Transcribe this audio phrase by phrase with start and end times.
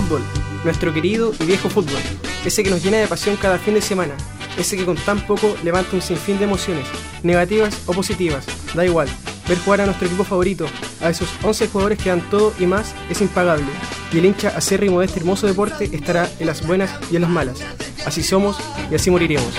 [0.00, 0.22] fútbol,
[0.62, 1.98] nuestro querido y viejo fútbol,
[2.44, 4.14] ese que nos llena de pasión cada fin de semana,
[4.56, 6.86] ese que con tan poco levanta un sinfín de emociones,
[7.24, 9.08] negativas o positivas, da igual.
[9.48, 10.66] Ver jugar a nuestro equipo favorito,
[11.02, 13.66] a esos 11 jugadores que dan todo y más, es impagable.
[14.12, 17.30] Y el hincha acérrimo de este hermoso deporte estará en las buenas y en las
[17.30, 17.58] malas.
[18.06, 18.56] Así somos
[18.92, 19.52] y así moriremos.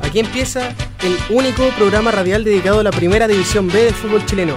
[0.00, 4.54] Aquí empieza el único programa radial dedicado a la primera división B del fútbol chileno.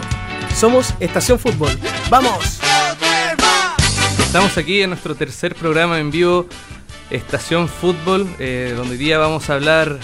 [0.55, 1.71] Somos Estación Fútbol.
[2.11, 2.62] ¡Vamos!
[4.33, 6.47] Estamos aquí en nuestro tercer programa en vivo,
[7.11, 9.99] Estación Fútbol, eh, donde hoy día vamos a hablar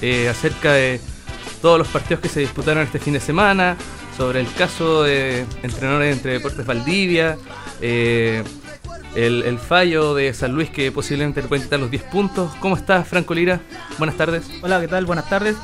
[0.00, 1.02] eh, acerca de
[1.60, 3.76] todos los partidos que se disputaron este fin de semana,
[4.16, 7.36] sobre el caso de entrenadores entre Deportes Valdivia,
[7.82, 8.42] eh,
[9.16, 12.54] el, fallo de San Luis que posiblemente le pueden quitar los 10 puntos.
[12.60, 13.60] ¿Cómo estás, Franco Lira?
[13.98, 14.50] Buenas tardes.
[14.62, 15.04] Hola, ¿qué tal?
[15.04, 15.56] Buenas tardes.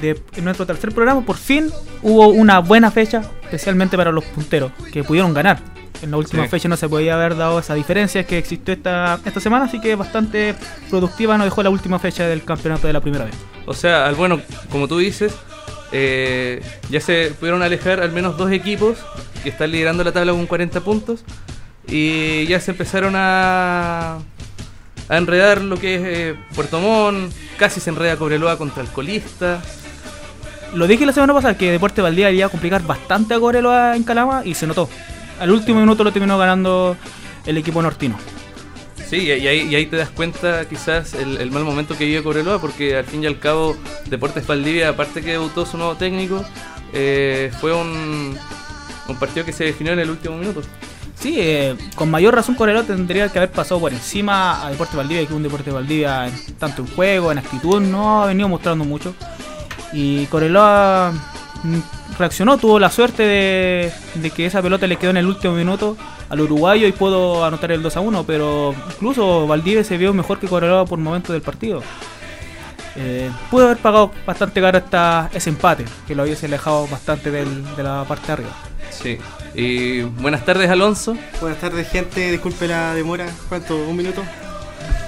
[0.00, 4.72] De, en nuestro tercer programa, por fin hubo una buena fecha, especialmente para los punteros,
[4.90, 5.75] que pudieron ganar.
[6.02, 6.48] En la última Sí.
[6.50, 9.94] fecha no se podía haber dado esa diferencia que existió esta, esta semana, así que
[9.96, 10.54] bastante
[10.90, 13.34] productiva nos dejó la última fecha del campeonato de la primera vez.
[13.66, 15.34] O sea, al bueno, como tú dices,
[15.92, 18.98] eh, ya se pudieron alejar al menos dos equipos
[19.42, 21.24] que están liderando la tabla con 40 puntos
[21.88, 24.18] y ya se empezaron a,
[25.08, 29.60] a enredar lo que es eh, Puerto Montt, casi se enreda Cobreloa contra el colista.
[30.74, 34.02] Lo dije la semana pasada que Deporte Valdivia iba a complicar bastante a Coreloa en
[34.02, 34.88] Calama y se notó.
[35.40, 36.96] Al último minuto lo terminó ganando
[37.44, 38.16] el equipo nortino.
[39.08, 42.24] Sí, y ahí, y ahí te das cuenta quizás el, el mal momento que vive
[42.24, 43.76] Cobreloa, porque al fin y al cabo
[44.06, 46.44] Deportes Valdivia, aparte que debutó su nuevo técnico,
[46.92, 48.36] eh, fue un,
[49.06, 50.62] un partido que se definió en el último minuto.
[51.18, 55.26] Sí, eh, con mayor razón Coreloa tendría que haber pasado por encima a Deporte Valdivia,
[55.26, 59.14] que un Deporte Valdivia tanto en juego, en actitud, no ha venido mostrando mucho.
[59.92, 61.35] Y Coreloa mm,
[62.18, 65.96] reaccionó, tuvo la suerte de, de que esa pelota le quedó en el último minuto
[66.28, 70.38] al uruguayo y pudo anotar el 2 a 1, pero incluso Valdivia se vio mejor
[70.38, 71.82] que Coreloa por momentos del partido.
[72.98, 77.76] Eh, pudo haber pagado bastante caro esta, ese empate, que lo hubiese alejado bastante del-
[77.76, 78.50] de la parte de arriba.
[78.90, 79.18] Sí.
[79.54, 81.16] Y buenas tardes, Alonso.
[81.40, 82.30] Buenas tardes, gente.
[82.30, 83.26] Disculpe la demora.
[83.50, 83.76] ¿Cuánto?
[83.76, 84.22] ¿Un minuto?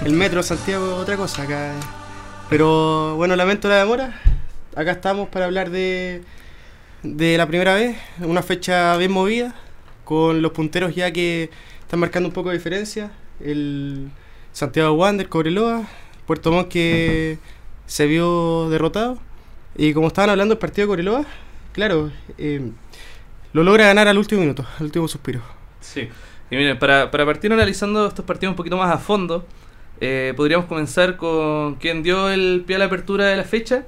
[0.05, 1.71] El metro Santiago, otra cosa acá.
[2.49, 4.19] Pero bueno, lamento la demora.
[4.75, 6.21] Acá estamos para hablar de,
[7.03, 7.97] de la primera vez.
[8.19, 9.55] Una fecha bien movida.
[10.03, 11.49] Con los punteros ya que
[11.81, 13.11] están marcando un poco de diferencia.
[13.39, 14.09] El
[14.51, 15.87] Santiago Wander, Cobreloa.
[16.25, 17.39] Puerto Montt que
[17.85, 19.17] se vio derrotado.
[19.75, 21.25] Y como estaban hablando del partido de Cobreloa,
[21.73, 22.71] claro, eh,
[23.53, 25.41] lo logra ganar al último minuto, al último suspiro.
[25.79, 26.07] Sí.
[26.51, 29.45] Y miren, para, para partir analizando estos partidos un poquito más a fondo,
[30.01, 33.85] eh, podríamos comenzar con quien dio el pie a la apertura de la fecha,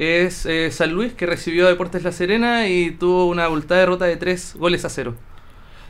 [0.00, 4.04] es eh, San Luis, que recibió a Deportes La Serena y tuvo una abultada derrota
[4.06, 5.14] de 3 goles a 0.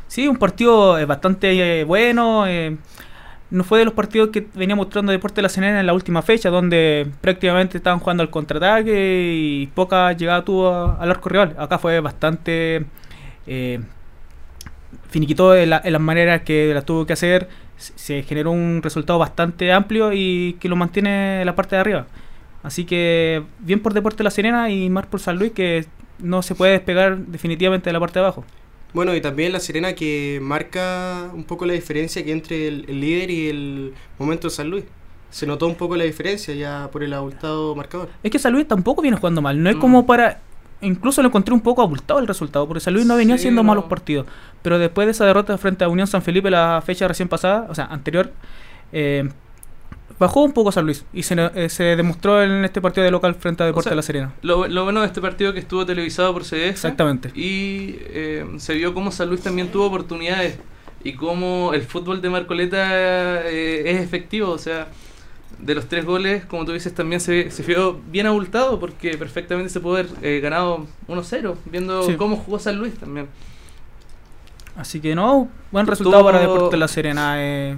[0.07, 2.45] Sí, un partido eh, bastante eh, bueno.
[3.51, 6.23] no fue de los partidos que venía mostrando Deporte de la Serena en la última
[6.23, 11.55] fecha, donde prácticamente estaban jugando al contraataque y poca llegada tuvo al arco rival.
[11.59, 12.87] Acá fue bastante.
[13.47, 13.81] Eh,
[15.09, 17.49] finiquitó en, la- en las maneras que las tuvo que hacer.
[17.77, 22.07] Se generó un resultado bastante amplio y que lo mantiene en la parte de arriba.
[22.63, 25.87] Así que bien por Deporte de la Serena y más por San Luis, que
[26.19, 28.45] no se puede despegar definitivamente de la parte de abajo.
[28.93, 33.01] Bueno, y también la Serena que marca un poco la diferencia que entre el, el
[33.01, 34.85] líder y el momento de San Luis.
[35.31, 38.09] Se notó un poco la diferencia ya por el abultado marcador.
[38.23, 39.63] Es que San Luis tampoco viene jugando mal.
[39.63, 39.81] No es Mm.
[39.81, 40.41] como para.
[40.83, 43.63] Incluso lo encontré un poco abultado el resultado, porque San Luis no venía Sí, haciendo
[43.63, 43.69] no.
[43.69, 44.27] malos partidos.
[44.63, 47.75] Pero después de esa derrota frente a Unión San Felipe la fecha recién pasada, o
[47.77, 48.33] sea, anterior,
[48.93, 49.29] eh,
[50.21, 53.35] bajó un poco San Luis y se, eh, se demostró en este partido de local
[53.35, 54.33] frente a Deporte sea, de la Serena.
[54.43, 56.53] Lo, lo bueno de este partido que estuvo televisado por CDF.
[56.71, 57.31] Exactamente.
[57.35, 60.59] Y eh, se vio cómo San Luis también tuvo oportunidades
[61.03, 64.51] y cómo el fútbol de Marcoleta eh, es efectivo.
[64.51, 64.89] O sea,
[65.59, 69.71] de los tres goles, como tú dices, también se, se vio bien abultado porque perfectamente
[69.71, 72.15] se pudo haber eh, ganado 1-0, viendo Sí.
[72.17, 73.27] cómo jugó San Luis también.
[74.77, 77.35] Así que no, buen resultado para Deporte de la Serena.
[77.39, 77.77] eh.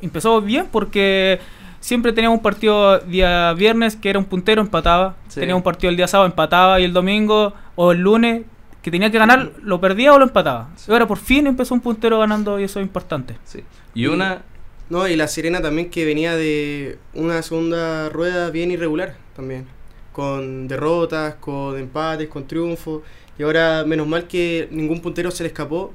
[0.00, 1.40] Empezó bien porque
[1.80, 5.16] siempre teníamos un partido día viernes que era un puntero, empataba.
[5.28, 5.40] Sí.
[5.40, 6.80] Tenía un partido el día sábado, empataba.
[6.80, 8.42] Y el domingo o el lunes,
[8.82, 10.70] que tenía que ganar, lo perdía o lo empataba.
[10.76, 10.90] Sí.
[10.90, 13.36] Ahora por fin empezó un puntero ganando y eso es importante.
[13.44, 13.62] Sí.
[13.94, 14.42] Y una...
[14.88, 19.66] No, y la Serena también que venía de una segunda rueda bien irregular también.
[20.12, 23.02] Con derrotas, con empates, con triunfos.
[23.38, 25.92] Y ahora, menos mal que ningún puntero se le escapó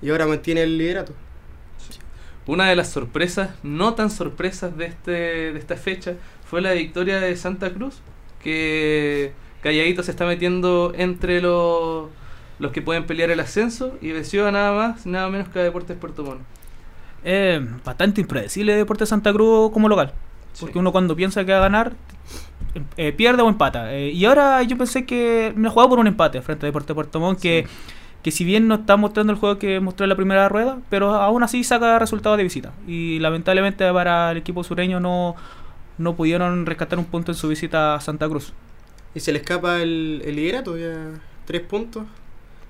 [0.00, 1.12] y ahora mantiene el liderato.
[2.46, 5.10] Una de las sorpresas, no tan sorpresas de, este,
[5.52, 6.14] de esta fecha,
[6.44, 8.00] fue la victoria de Santa Cruz,
[8.42, 9.32] que
[9.62, 12.10] calladito se está metiendo entre los,
[12.58, 15.62] los que pueden pelear el ascenso y venció a nada más, nada menos que a
[15.62, 16.42] Deportes Puerto Montt.
[17.24, 20.12] Es bastante impredecible Deportes Santa Cruz como local.
[20.60, 21.94] Porque uno cuando piensa que va a ganar,
[22.96, 23.94] eh, pierde o empata.
[23.94, 27.20] Eh, y ahora yo pensé que me jugaba por un empate frente a Deportes Puerto
[27.20, 27.66] Montt, que,
[28.24, 31.14] que si bien no está mostrando el juego que mostró en la primera rueda, pero
[31.14, 32.72] aún así saca resultados de visita.
[32.88, 35.36] Y lamentablemente para el equipo sureño no,
[35.98, 38.52] no pudieron rescatar un punto en su visita a Santa Cruz.
[39.14, 41.10] Y se le escapa el, el liderato, ya
[41.44, 42.04] tres puntos.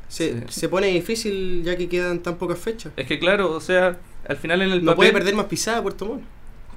[0.09, 0.61] Se, Sí.
[0.61, 2.93] se pone difícil ya que quedan tan pocas fechas.
[2.97, 3.97] Es que claro, o sea,
[4.29, 4.97] al final en el No papel...
[4.97, 6.23] puede perder más pisada Puerto Montt.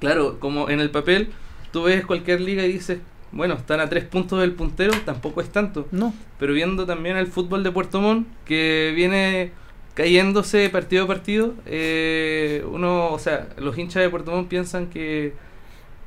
[0.00, 1.30] Claro, como en el papel,
[1.72, 3.00] tú ves cualquier liga y dices,
[3.32, 5.86] bueno, están a tres puntos del puntero, tampoco es tanto.
[5.90, 6.14] No.
[6.38, 9.52] Pero viendo también el fútbol de Puerto Montt, que viene
[9.94, 15.34] cayéndose partido a partido, eh, uno, o sea, los hinchas de Puerto Montt piensan que,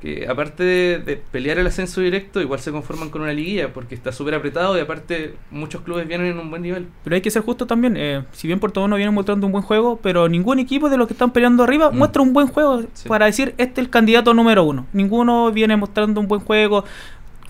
[0.01, 3.94] que aparte de, de pelear el ascenso directo, igual se conforman con una liguilla, porque
[3.94, 6.88] está súper apretado y aparte muchos clubes vienen en un buen nivel.
[7.03, 7.95] Pero hay que ser justo también.
[7.98, 11.07] eh, si bien Puerto no viene mostrando un buen juego, pero ningún equipo de los
[11.07, 11.98] que están peleando arriba Mm.
[11.98, 13.07] muestra un buen juego Sí.
[13.07, 14.88] para decir este es el candidato número uno.
[14.92, 16.83] Ninguno viene mostrando un buen juego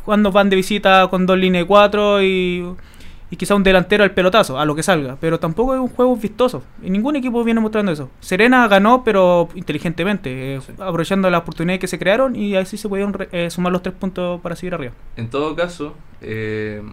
[0.03, 2.65] cuando van de visita con dos líneas de cuatro y,
[3.31, 5.17] y quizá un delantero al pelotazo, a lo que salga.
[5.19, 6.61] Pero tampoco es un juego vistoso.
[6.83, 8.11] Y ningún equipo viene mostrando eso.
[8.19, 10.73] Serena ganó, pero inteligentemente, eh, Sí.
[10.77, 14.39] aprovechando las oportunidades que se crearon y así se pudieron eh, sumar los tres puntos
[14.41, 14.91] para seguir arriba.
[15.15, 16.83] En todo caso, eh,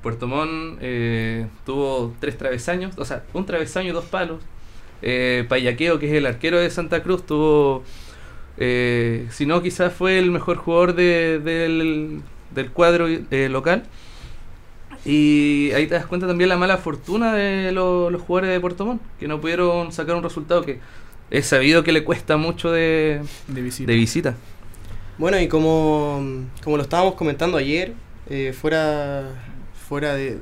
[0.00, 0.80] Puerto Montt
[1.66, 4.38] tuvo tres travesaños, o sea, un travesaño y dos palos.
[5.48, 7.82] Payaqueo, que es el arquero de Santa Cruz, tuvo,
[8.58, 12.20] eh, si no, quizás fue el mejor jugador de- del,
[12.54, 13.06] del cuadro
[13.48, 13.82] local.
[15.04, 18.84] Y ahí te das cuenta también la mala fortuna de lo- los jugadores de Puerto
[18.84, 20.78] Montt, que no pudieron sacar un resultado que
[21.30, 23.90] es sabido que le cuesta mucho de, De visita.
[23.90, 24.34] de visita.
[25.16, 26.22] Bueno, y como,
[26.62, 27.92] como lo estábamos comentando ayer,
[28.28, 29.28] eh, fuera,
[29.88, 30.38] fuera de,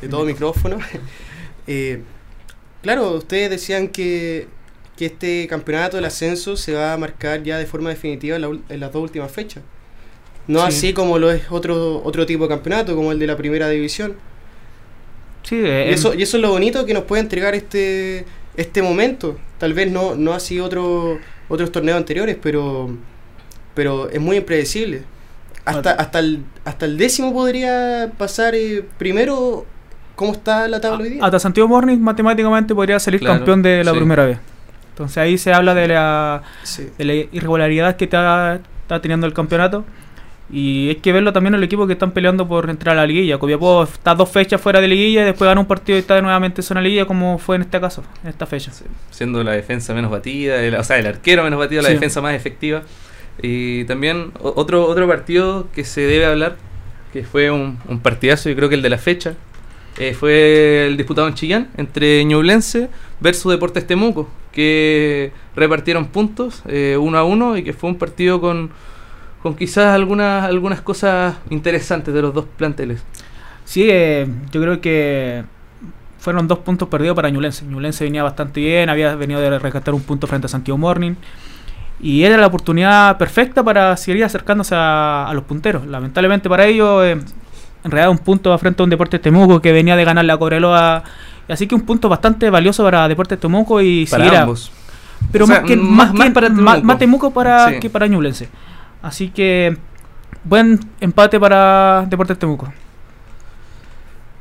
[0.00, 0.78] de todo micrófono,
[1.66, 2.02] eh,
[2.82, 4.46] claro, ustedes decían que,
[4.96, 8.48] que este campeonato del ascenso se va a marcar ya de forma definitiva en, la
[8.48, 9.62] ul- en las dos últimas fechas.
[10.46, 10.66] No Sí.
[10.68, 14.14] así como lo es otro, otro tipo de campeonato, como el de la primera división.
[15.42, 18.24] Sí, eh, Y eso, y eso es lo bonito que nos puede entregar este,
[18.56, 19.36] este momento.
[19.58, 22.90] Tal vez no, no así otro, otros torneos anteriores, pero,
[23.74, 25.02] pero es muy impredecible.
[25.64, 29.66] Hasta, hasta, el, hasta el décimo podría pasar eh, primero
[30.16, 31.24] cómo está la tabla hoy día.
[31.24, 33.96] Hasta Santiago Morning matemáticamente podría salir Claro, campeón de la sí.
[33.98, 34.38] primera vez.
[34.90, 36.88] Entonces ahí se habla de la, Sí.
[36.98, 39.84] de la irregularidad que está, está teniendo el campeonato.
[40.52, 43.06] Y hay que verlo también en el equipo que están peleando por entrar a la
[43.06, 43.38] liguilla.
[43.38, 46.60] Copiapó está dos fechas fuera de liguilla y después gana un partido y está nuevamente
[46.60, 48.72] en zona liguilla como fue en este caso, en esta fecha.
[48.72, 52.20] Sí, siendo la defensa menos batida, el- o sea, el arquero menos batido, la defensa
[52.20, 52.82] más efectiva.
[53.42, 56.56] Y también otro otro partido que se debe hablar,
[57.12, 59.34] que fue un, un partidazo, yo creo que el de la fecha,
[59.98, 62.88] eh, fue el disputado en Chillán entre Ñublense
[63.20, 68.40] versus Deportes Temuco, que repartieron puntos eh, uno a uno y que fue un partido
[68.40, 68.70] con,
[69.42, 73.02] con quizás algunas, algunas cosas interesantes de los dos planteles.
[73.64, 75.44] Sí, eh, yo creo que
[76.18, 77.64] fueron dos puntos perdidos para Ñublense.
[77.64, 81.14] Ñublense venía bastante bien, había venido de rescatar un punto frente a Santiago Morning.
[82.02, 85.86] Y era la oportunidad perfecta para seguir acercándose a, a los punteros.
[85.86, 89.96] Lamentablemente para ellos, eh, en realidad un punto frente a un Deportes Temuco que venía
[89.96, 91.02] de ganar la Cobreloa.
[91.48, 94.70] Así que un punto bastante valioso para Deportes Temuco y Para seguir a- ambos.
[95.32, 96.82] pero O sea, más, que, más- más, más que- para Temuco.
[96.82, 97.80] más Temuco para, Sí.
[97.80, 98.48] que para Ñublense.
[99.02, 99.76] Así que
[100.44, 102.72] buen empate para Deportes Temuco.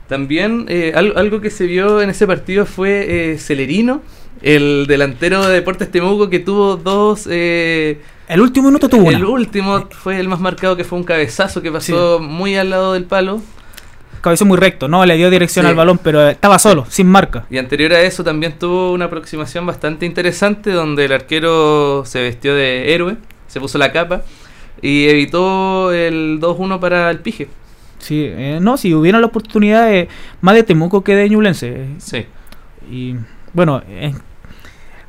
[0.08, 4.02] También eh, al- algo que se vio en ese partido fue eh, Celerino,
[4.42, 7.28] el delantero de Deportes Temuco que tuvo dos...
[7.30, 9.28] eh, El último minuto tuvo el una.
[9.30, 13.04] último fue el más marcado que fue un cabezazo que pasó muy al lado del
[13.06, 13.42] palo.
[14.22, 15.70] Cabezó muy recto, no le dio dirección Sí.
[15.70, 17.46] al balón, pero estaba solo, sin marca.
[17.50, 22.54] Y anterior a eso también tuvo una aproximación bastante interesante donde el arquero se vistió
[22.54, 23.16] de héroe,
[23.48, 24.24] se puso la capa
[24.82, 27.48] y evitó el 2-1 para el Pige.
[28.00, 30.08] Sí, eh, no, si hubiera la oportunidad eh,
[30.42, 31.88] más de Temuco que de Ñublense.
[31.98, 32.26] Sí.
[32.90, 33.16] Y
[33.54, 34.14] bueno, eh,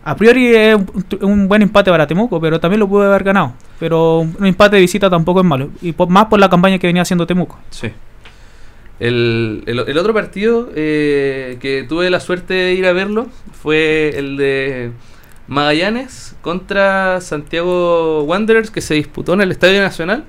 [0.03, 3.53] a priori es un, un buen empate para Temuco, pero también lo pudo haber ganado.
[3.79, 5.71] Pero un empate de visita tampoco es malo.
[5.83, 7.59] Y por- más por la campaña que venía haciendo Temuco.
[7.71, 7.91] Sí.
[8.99, 13.29] El, el- el otro partido eh, que tuve la suerte de ir a verlo
[13.63, 14.91] fue el de
[15.51, 20.25] Magallanes contra Santiago Wanderers que se disputó en el Estadio Nacional.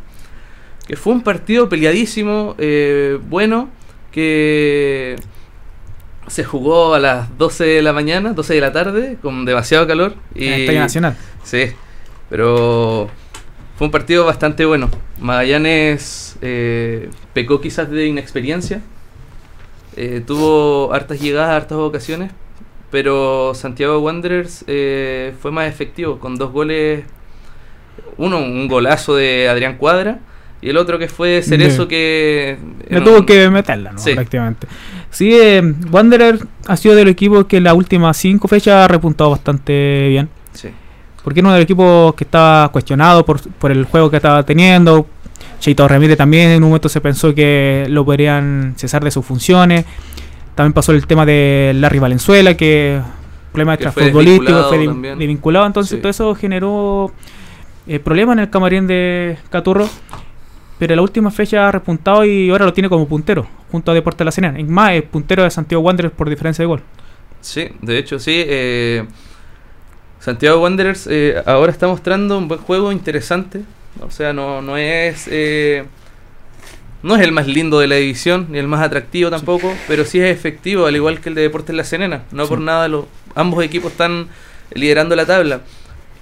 [0.88, 3.70] Que fue un partido peleadísimo, eh, bueno,
[4.12, 5.16] que
[6.26, 10.16] se jugó a las 12 de la mañana, 12 de la tarde, con demasiado calor.
[10.34, 11.18] En el Estadio Nacional.
[11.44, 11.66] Sí,
[12.28, 13.08] pero
[13.78, 14.90] fue un partido bastante bueno.
[15.20, 18.82] Magallanes eh, pecó quizás de inexperiencia.
[19.96, 22.32] Eh, tuvo hartas llegadas, hartas ocasiones,
[22.92, 27.06] pero Santiago Wanderers eh, fue más efectivo con dos goles.
[28.18, 30.20] Uno, un golazo de Adrián Cuadra.
[30.62, 32.56] Y el otro que fue Cerezo que...
[32.90, 33.98] No tuvo que meterla, ¿no?
[33.98, 34.14] Sí.
[34.14, 34.68] Prácticamente.
[35.10, 39.32] Sí, eh, Wanderer ha sido del equipo que en las últimas cinco fechas ha repuntado
[39.32, 40.30] bastante bien.
[40.54, 40.70] Sí.
[41.24, 44.44] Porque era uno de los equipos que estaba cuestionado por, por el juego que estaba
[44.44, 45.08] teniendo.
[45.60, 49.86] Cheito Ramírez también en un momento se pensó que lo podrían cesar de sus funciones.
[50.62, 53.02] También pasó el tema de Larry Valenzuela, que
[53.52, 55.66] problema Que fue desvinculado fue de- desvinculado.
[55.66, 55.98] Entonces Sí.
[55.98, 57.12] todo eso generó
[57.88, 59.90] eh, problemas en el camarín de Caturro.
[60.78, 63.96] Pero en la última fecha ha repuntado y ahora lo tiene como puntero, junto a
[63.96, 64.60] Deportes La Serena.
[64.60, 66.82] Es más, es puntero de Santiago Wanderers por diferencia de gol.
[67.40, 68.34] Sí, de hecho sí.
[68.46, 69.06] eh,
[70.20, 73.62] Santiago Wanderers eh, ahora está mostrando un buen juego interesante.
[74.00, 75.28] O sea, no, no es
[77.04, 80.20] no es el más lindo de la división ni el más atractivo tampoco, pero sí
[80.20, 82.24] es efectivo, al igual que el de Deportes La Serena.
[82.32, 82.50] No Sí.
[82.50, 83.06] por nada los,
[83.36, 84.28] ambos equipos están
[84.74, 85.62] liderando la tabla.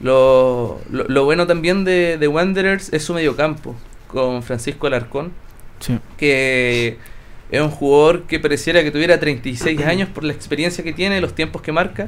[0.01, 3.75] Lo, lo, lo bueno también de, de Wanderers es su mediocampo,
[4.07, 5.31] con Francisco Alarcón,
[5.79, 5.97] Sí.
[6.17, 6.97] que
[7.51, 11.33] es un jugador que pareciera que tuviera 36 años por la experiencia que tiene, los
[11.35, 12.07] tiempos que marca,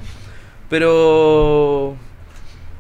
[0.70, 1.96] pero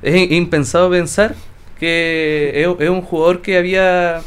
[0.01, 1.35] es impensado pensar
[1.79, 4.21] que es, es un jugador que había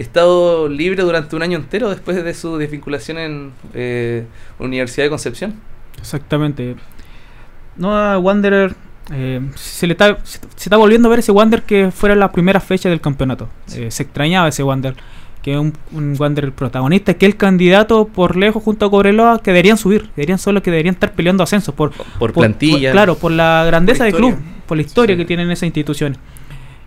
[0.00, 4.24] estado libre durante un año entero después de su desvinculación en eh,
[4.58, 5.54] Universidad de Concepción.
[5.98, 6.76] Exactamente.
[7.76, 8.74] No a Wanderer.
[9.12, 12.30] eh, se le está, se, se está volviendo a ver ese Wander que fuera la
[12.32, 13.48] primera fecha del campeonato.
[13.74, 14.94] Eh, se extrañaba ese Wander.
[15.42, 19.52] Que es un, un Wander protagonista, que el candidato por lejos junto a Cobreloa que
[19.52, 20.10] deberían subir.
[20.14, 22.92] Deberían solo que deberían estar peleando ascenso por, Por plantilla.
[22.92, 24.34] claro, por la grandeza Por del club,
[24.66, 25.18] por la historia Sí.
[25.22, 26.18] que tienen esas instituciones.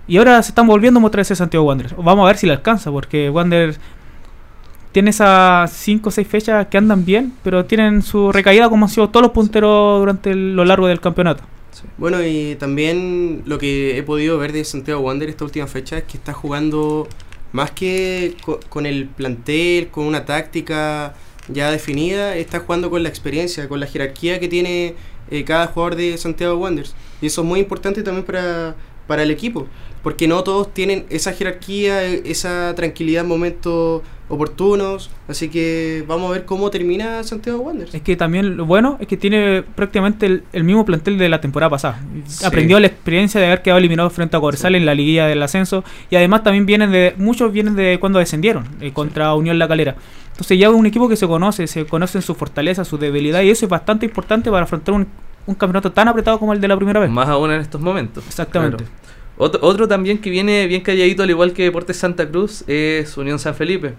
[0.08, 1.96] Y ahora se están volviendo a mostrar ese Santiago Wanderers.
[1.96, 3.78] Vamos a ver si le alcanza, porque Wander
[4.92, 8.90] tiene esas 5 o 6 fechas que andan bien, pero tienen su recaída como han
[8.92, 11.44] sido todos los punteros durante el- lo largo del campeonato.
[11.72, 11.84] Sí.
[11.98, 16.04] Bueno, y también lo que he podido ver de Santiago Wander esta última fecha es
[16.04, 17.08] que está jugando
[17.54, 21.16] más que co- con el plantel, con una táctica
[21.48, 24.96] ya definida, está jugando con la experiencia, con la jerarquía que tiene
[25.32, 26.94] eh, cada jugador de Santiago Wanderers.
[27.22, 28.76] Y eso es muy importante también para,
[29.08, 29.66] para el equipo,
[30.04, 35.10] porque no todos tienen esa jerarquía, eh, esa tranquilidad en momentos oportunos.
[35.28, 37.96] Así que vamos a ver cómo termina Santiago Wanderers.
[37.96, 41.40] Es que también lo bueno es que tiene prácticamente el, el mismo plantel de la
[41.40, 42.02] temporada pasada.
[42.28, 42.46] Sí.
[42.46, 45.84] Aprendió la experiencia de haber quedado eliminado frente a Cobresal en la liguilla del ascenso
[46.10, 49.96] y además también vienen de muchos vienen de cuando descendieron eh, contra Unión La Calera.
[50.32, 53.52] Entonces ya es un equipo que se conoce, se conocen sus fortalezas, sus debilidades y
[53.52, 55.08] eso es bastante importante para afrontar un,
[55.46, 57.10] un campeonato tan apretado como el de la primera vez.
[57.10, 58.26] Más aún en estos momentos.
[58.28, 58.84] Exactamente.
[58.84, 59.03] Claro.
[59.44, 63.40] Otro, otro también que viene bien calladito, al igual que Deportes Santa Cruz, es Unión
[63.40, 63.94] San Felipe.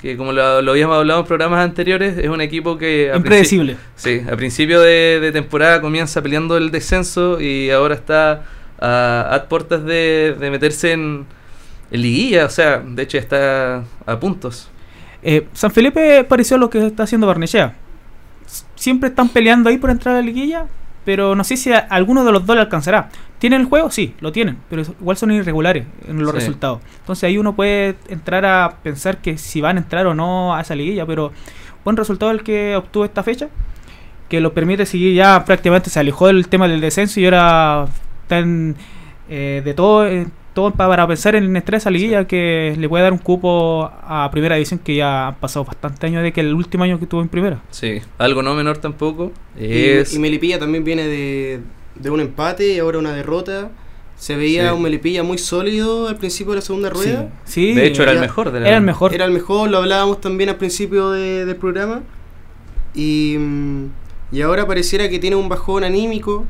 [0.00, 3.10] Que como lo, lo habíamos hablado en programas anteriores, es un equipo que...
[3.10, 3.76] a Impredecible.
[3.96, 8.44] Sí, a principio de, de temporada comienza peleando el descenso y ahora está
[8.78, 11.24] a, a puertas de, de meterse en,
[11.90, 14.68] en liguilla, o sea, de hecho está a puntos.
[15.22, 17.74] Eh, San Felipe pareció lo que está haciendo Barnechea.
[18.74, 20.66] Siempre están peleando ahí por entrar a la liguilla,
[21.04, 23.08] pero no sé si a alguno de los dos le alcanzará.
[23.38, 23.90] ¿Tienen el juego?
[23.90, 26.36] Sí, lo tienen, pero igual son irregulares en los Sí.
[26.36, 26.80] resultados.
[27.00, 30.60] Entonces ahí uno puede entrar a pensar que si van a entrar o no a
[30.62, 31.32] esa liguilla, pero
[31.84, 33.48] buen resultado el que obtuvo esta fecha,
[34.28, 37.86] que lo permite seguir ya prácticamente se alejó del tema del descenso y ahora
[38.22, 38.74] están
[39.28, 42.88] eh, de todo, eh, todo pa- para pensar en entrar a esa liguilla que le
[42.88, 46.40] puede dar un cupo a primera división que ya han pasado bastantes años de que
[46.40, 47.60] el último año que estuvo en primera.
[47.70, 49.32] Sí, algo no menor tampoco.
[49.58, 51.60] Y- Es, Y, Melipilla también viene de,
[51.96, 53.70] de un empate y ahora una derrota.
[54.16, 54.74] Se veía Sí.
[54.76, 57.30] un Melipilla muy sólido al principio de la segunda rueda.
[57.44, 58.52] Sí, sí, de hecho, era el mejor.
[58.52, 59.12] De la- era el mejor.
[59.12, 62.02] Era el mejor, lo hablábamos también al principio de- del programa.
[62.94, 63.86] Y, mm,
[64.32, 66.44] y ahora pareciera que tiene un bajón anímico.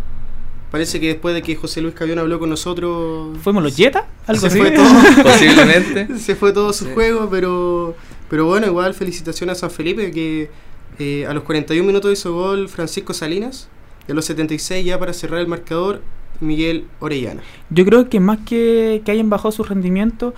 [0.75, 4.09] Parece que después de que José Luis Cabión habló con nosotros, ¿Fuimos los Jetta?
[4.27, 4.59] Algo se así.
[4.59, 4.85] fue todo.
[5.23, 6.19] Posiblemente.
[6.19, 6.91] se fue todo su Sí.
[6.95, 7.95] juego, pero,
[8.29, 10.51] pero bueno, igual felicitaciones a San Felipe que
[10.99, 13.69] eh, a los 41 minutos hizo gol Francisco Salinas
[14.09, 16.03] y a los 76 ya para cerrar el marcador
[16.41, 17.43] Miguel Orellana.
[17.71, 20.35] Yo creo que más que, que hayan bajado su rendimiento,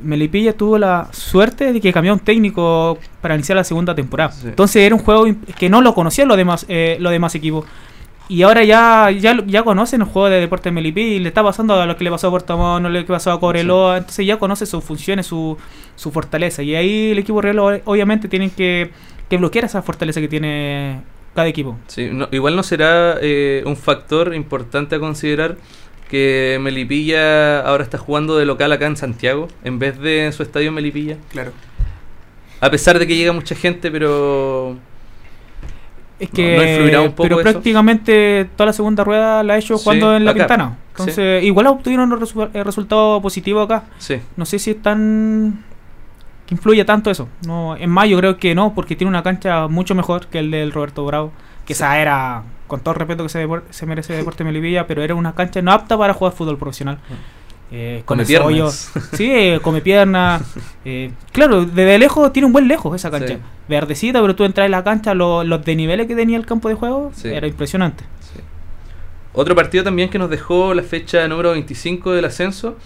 [0.00, 4.30] Melipilla tuvo la suerte de que cambió un técnico para iniciar la segunda temporada.
[4.30, 4.46] Sí.
[4.46, 5.26] Entonces era un juego
[5.58, 7.64] que no lo conocían los demás, eh, los demás equipos.
[8.32, 11.42] Y ahora ya, ya, ya conocen el juego de deporte de Melipilla y le está
[11.42, 13.98] pasando a lo que le pasó a Puerto Montt, lo que pasó a Cobreloa.
[13.98, 15.58] Entonces ya conoce sus funciones, su,
[15.96, 16.62] su fortaleza.
[16.62, 18.90] Y ahí el equipo real obviamente tienen que,
[19.28, 21.02] que bloquear esa fortaleza que tiene
[21.34, 21.76] cada equipo.
[21.88, 25.56] Sí, no- igual no será eh, un factor importante a considerar
[26.08, 30.42] que Melipilla ahora está jugando de local acá en Santiago en vez de en su
[30.42, 31.16] estadio en Melipilla.
[31.30, 31.52] Claro.
[32.60, 34.76] A pesar de que llega mucha gente, pero
[36.22, 37.42] Es ¿No- que, no influirá un poco pero eso?
[37.52, 40.40] prácticamente toda la segunda rueda la ha hecho Sí, jugando en la acá.
[40.40, 40.76] Pintana.
[40.90, 43.84] Entonces, igual obtuvieron un resu- eh, resultado positivo acá.
[43.98, 44.20] Sí.
[44.36, 45.64] No sé si es tan.
[46.46, 47.28] que influye tanto eso.
[47.46, 50.50] No, en más, yo creo que no, porque tiene una cancha mucho mejor que el
[50.50, 51.32] del Roberto Bravo.
[51.66, 53.28] Que esa era, con todo el respeto que
[53.70, 56.98] se, merece Deporte Melipilla, pero era una cancha no apta para jugar fútbol profesional.
[57.74, 58.92] Eh, con Come esos piernas.
[59.14, 60.42] Sí, come piernas.
[60.84, 63.34] eh, claro, desde lejos tiene un buen lejos esa cancha.
[63.34, 63.38] Sí.
[63.68, 66.74] Verdecita, pero tú entras en la cancha, lo- los desniveles que tenía el campo de
[66.74, 67.28] juego, Sí.
[67.28, 68.04] era impresionante.
[68.20, 68.40] Sí.
[69.32, 72.76] Otro partido también que nos dejó la fecha número 25 del ascenso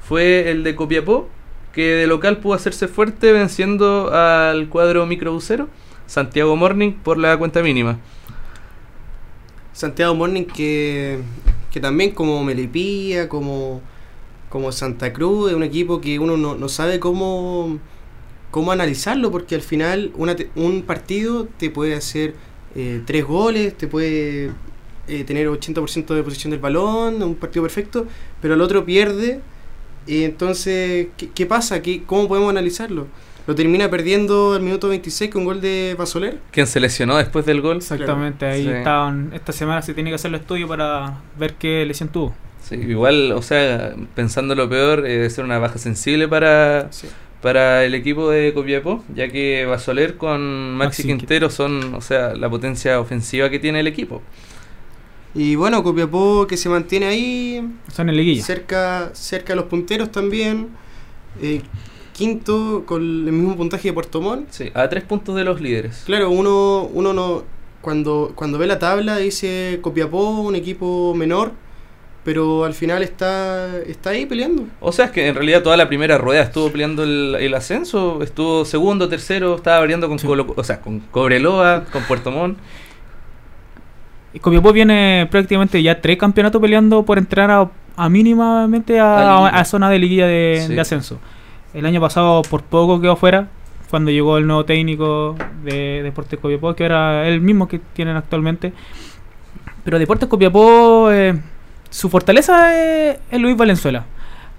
[0.00, 1.28] fue el de Copiapó,
[1.72, 5.68] que de local pudo hacerse fuerte venciendo al cuadro microbusero
[6.06, 7.98] Santiago Morning por la cuenta mínima.
[9.72, 11.18] Santiago Morning que,
[11.72, 13.80] que también como Melipilla, como,
[14.48, 17.78] como Santa Cruz, es un equipo que uno no, no sabe cómo,
[18.50, 22.34] cómo analizarlo, porque al final una te- un partido te puede hacer
[22.74, 24.50] eh, tres goles, te puede
[25.08, 28.06] eh, tener 80% de posición del balón, un partido perfecto,
[28.40, 29.40] pero el otro pierde.
[30.06, 31.82] Y entonces, ¿qué, qué pasa?
[31.82, 33.08] ¿Qué, ¿Cómo podemos analizarlo?
[33.48, 36.40] Lo termina perdiendo al minuto 26 con gol de Basoler.
[36.52, 37.76] Quien se lesionó después del gol.
[37.78, 38.70] Exactamente, ahí Sí.
[38.70, 39.30] estaban.
[39.32, 42.34] Esta semana se tiene que hacer el estudio para ver qué lesión tuvo.
[42.68, 46.90] Sí, igual, o sea, pensando lo peor, eh, debe ser una baja sensible para,
[47.40, 52.34] para el equipo de Copiapó, ya que Basoler con Maxi, Maxi Quintero son, o sea,
[52.34, 54.20] la potencia ofensiva que tiene el equipo.
[55.34, 58.42] Y bueno, Copiapó que se mantiene ahí, Son en liguilla.
[58.42, 60.68] cerca, cerca de los punteros también.
[61.40, 61.60] Eh,
[62.14, 64.48] quinto con el mismo puntaje de Puerto Montt.
[64.50, 66.02] Sí, a tres puntos de los líderes.
[66.06, 67.44] Claro, uno, uno no
[67.82, 71.52] cuando, cuando ve la tabla dice Copiapó, un equipo menor,
[72.26, 74.64] pero al final está, está ahí peleando.
[74.80, 78.20] O sea, es que en realidad toda la primera rueda estuvo peleando el, el ascenso,
[78.22, 80.26] estuvo segundo, tercero, estaba variando con, Sí.
[80.26, 82.58] Colo- o sea, con Cobreloa, con Puerto Montt.
[84.32, 89.40] Y Copiapó viene prácticamente ya tres campeonatos peleando por entrar a, a mínimamente A a,
[89.44, 89.60] liguilla.
[89.60, 90.74] a zona de liguilla de, Sí.
[90.74, 91.18] de ascenso.
[91.72, 93.48] El año pasado por poco quedó fuera
[93.88, 98.72] cuando llegó el nuevo técnico de Deportes Copiapó, que era el mismo que tienen actualmente.
[99.84, 101.38] Pero Deportes Copiapó, eh,
[101.90, 104.04] su fortaleza es, es Luis Valenzuela.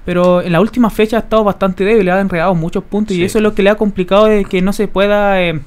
[0.05, 3.21] Pero en la última fecha ha estado bastante débil, ha enredado muchos puntos Sí.
[3.21, 5.59] y eso es lo que le ha complicado de que no se pueda eh,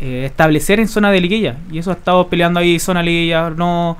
[0.00, 1.56] eh, establecer en zona de liguilla.
[1.70, 3.50] Y eso ha estado peleando ahí zona liguilla.
[3.50, 3.96] No,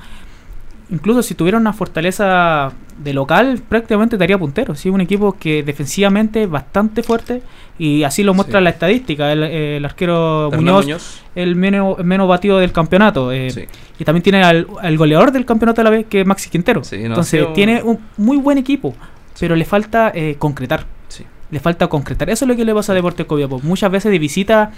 [0.91, 4.75] incluso si tuviera una fortaleza de local, prácticamente daría puntero.
[4.75, 7.43] Sí, un equipo que defensivamente es bastante fuerte
[7.79, 8.65] y así lo muestra Sí.
[8.65, 9.33] la estadística.
[9.33, 11.21] El, el arquero Muñoz, Muñoz.
[11.35, 13.33] el menos, menos batido del campeonato.
[13.33, 13.65] eh, Sí.
[13.99, 16.83] Y también tiene al, al goleador del campeonato a la vez, que es Maxi Quintero.
[16.91, 18.95] No, Entonces tiene un muy buen equipo,
[19.39, 20.85] pero le falta eh, concretar.
[21.49, 22.29] Le falta concretar.
[22.29, 23.61] Eso es lo que le pasa a Deportes Copiapó.
[23.63, 24.73] Muchas veces de visita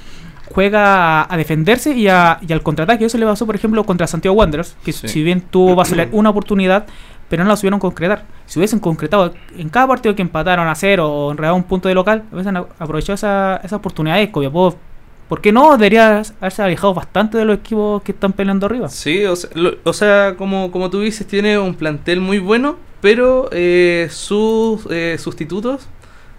[0.53, 3.05] juega a, a defenderse y, a- y al contraataque.
[3.05, 5.09] Eso le pasó, por ejemplo, contra Santiago Wanderers, que Sí.
[5.09, 5.83] si bien tuvo
[6.13, 6.87] una oportunidad,
[7.29, 8.25] pero no la supieron concretar.
[8.47, 11.95] Si hubiesen concretado en cada partido que empataron a cero o enredaron un punto de
[11.95, 14.77] local, hubiesen aprovechado esa, esa oportunidad de Copiapó.
[15.29, 15.73] ¿Por qué no?
[15.77, 18.89] Debería haberse alejado bastante de los equipos que están peleando arriba.
[18.89, 22.77] Sí, o sea, lo- o sea, como, como tú dices, tiene un plantel muy bueno,
[23.03, 25.87] pero eh, sus eh, sustitutos,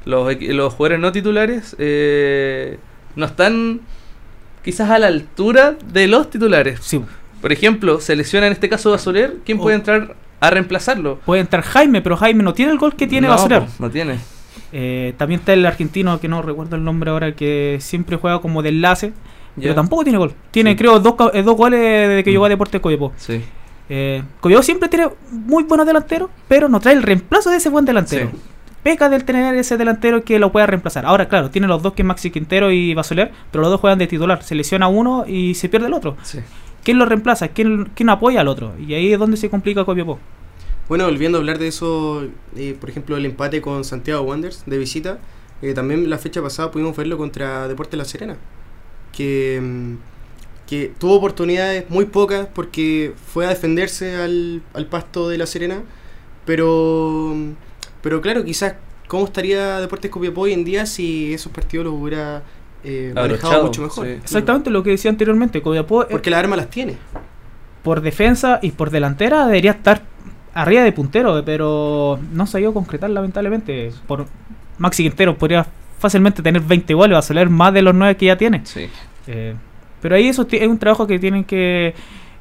[0.06, 2.80] los, los jugadores no titulares, eh,
[3.16, 3.82] no están
[4.64, 6.80] quizás a la altura de los titulares.
[6.82, 7.02] Sí,
[7.42, 9.62] Por ejemplo, se lesiona en este caso Basoler, ¿quién Oh.
[9.64, 11.20] puede entrar a reemplazarlo?
[11.26, 13.62] puede entrar Jaime, pero Jaime no tiene el gol que tiene no, Basoler.
[13.62, 14.20] po, No tiene.
[14.74, 18.62] Eh, también está el argentino, que no recuerdo el nombre ahora, que siempre juega como
[18.62, 19.14] de enlace,
[19.60, 20.34] pero tampoco tiene gol.
[20.52, 20.76] Tiene, Sí.
[20.78, 22.34] creo, dos, eh, dos goles desde que Mm.
[22.34, 23.14] llegó a Deportes Copiapó.
[23.18, 23.42] Sí.
[23.90, 24.22] Eh,
[24.62, 28.30] siempre tiene muy buenos delanteros, pero no trae el reemplazo de ese buen delantero.
[28.32, 28.38] Sí.
[28.84, 31.06] Peca del tener ese delantero que lo pueda reemplazar.
[31.06, 34.00] Ahora, claro, tiene los dos que es Maxi Quintero y Basoler, pero los dos juegan
[34.00, 34.42] de titular.
[34.44, 36.16] Se lesiona uno y se pierde el otro.
[36.24, 36.40] Sí.
[36.84, 37.50] ¿Quién lo reemplaza?
[37.50, 38.74] ¿Quién, quién apoya al otro?
[38.80, 40.20] Y ahí es donde se complica Copiapó.
[40.88, 44.78] Bueno, volviendo a hablar de eso, eh, por ejemplo, el empate con Santiago Wanderers de
[44.78, 45.20] visita,
[45.62, 48.38] eh, también la fecha pasada pudimos verlo contra Deportes La Serena,
[49.16, 49.94] que, mm,
[50.68, 55.84] que tuvo oportunidades muy pocas porque fue a defenderse al, al pasto de La Serena,
[56.46, 57.36] pero,
[58.02, 58.76] pero claro, quizás
[59.08, 62.44] cómo estaría Deportes Copiapó hoy en día si esos partidos los hubiera
[62.84, 64.06] eh, manejado mucho mejor.
[64.06, 64.12] sí.
[64.14, 65.62] Exactamente lo que decía anteriormente.
[65.62, 66.98] Copiapó, Porque las armas las tiene.
[67.84, 70.04] por defensa y por delantera debería estar
[70.54, 73.92] arriba de puntero, pero no se ha ido a concretar lamentablemente.
[74.08, 74.26] Por
[74.78, 75.66] Maxi Quintero podría
[76.00, 78.62] fácilmente tener 20 goles, va a salir más de los 9 que ya tiene.
[78.66, 78.90] Sí.
[79.28, 79.56] Eh,
[80.02, 81.94] pero ahí eso es un trabajo que tienen que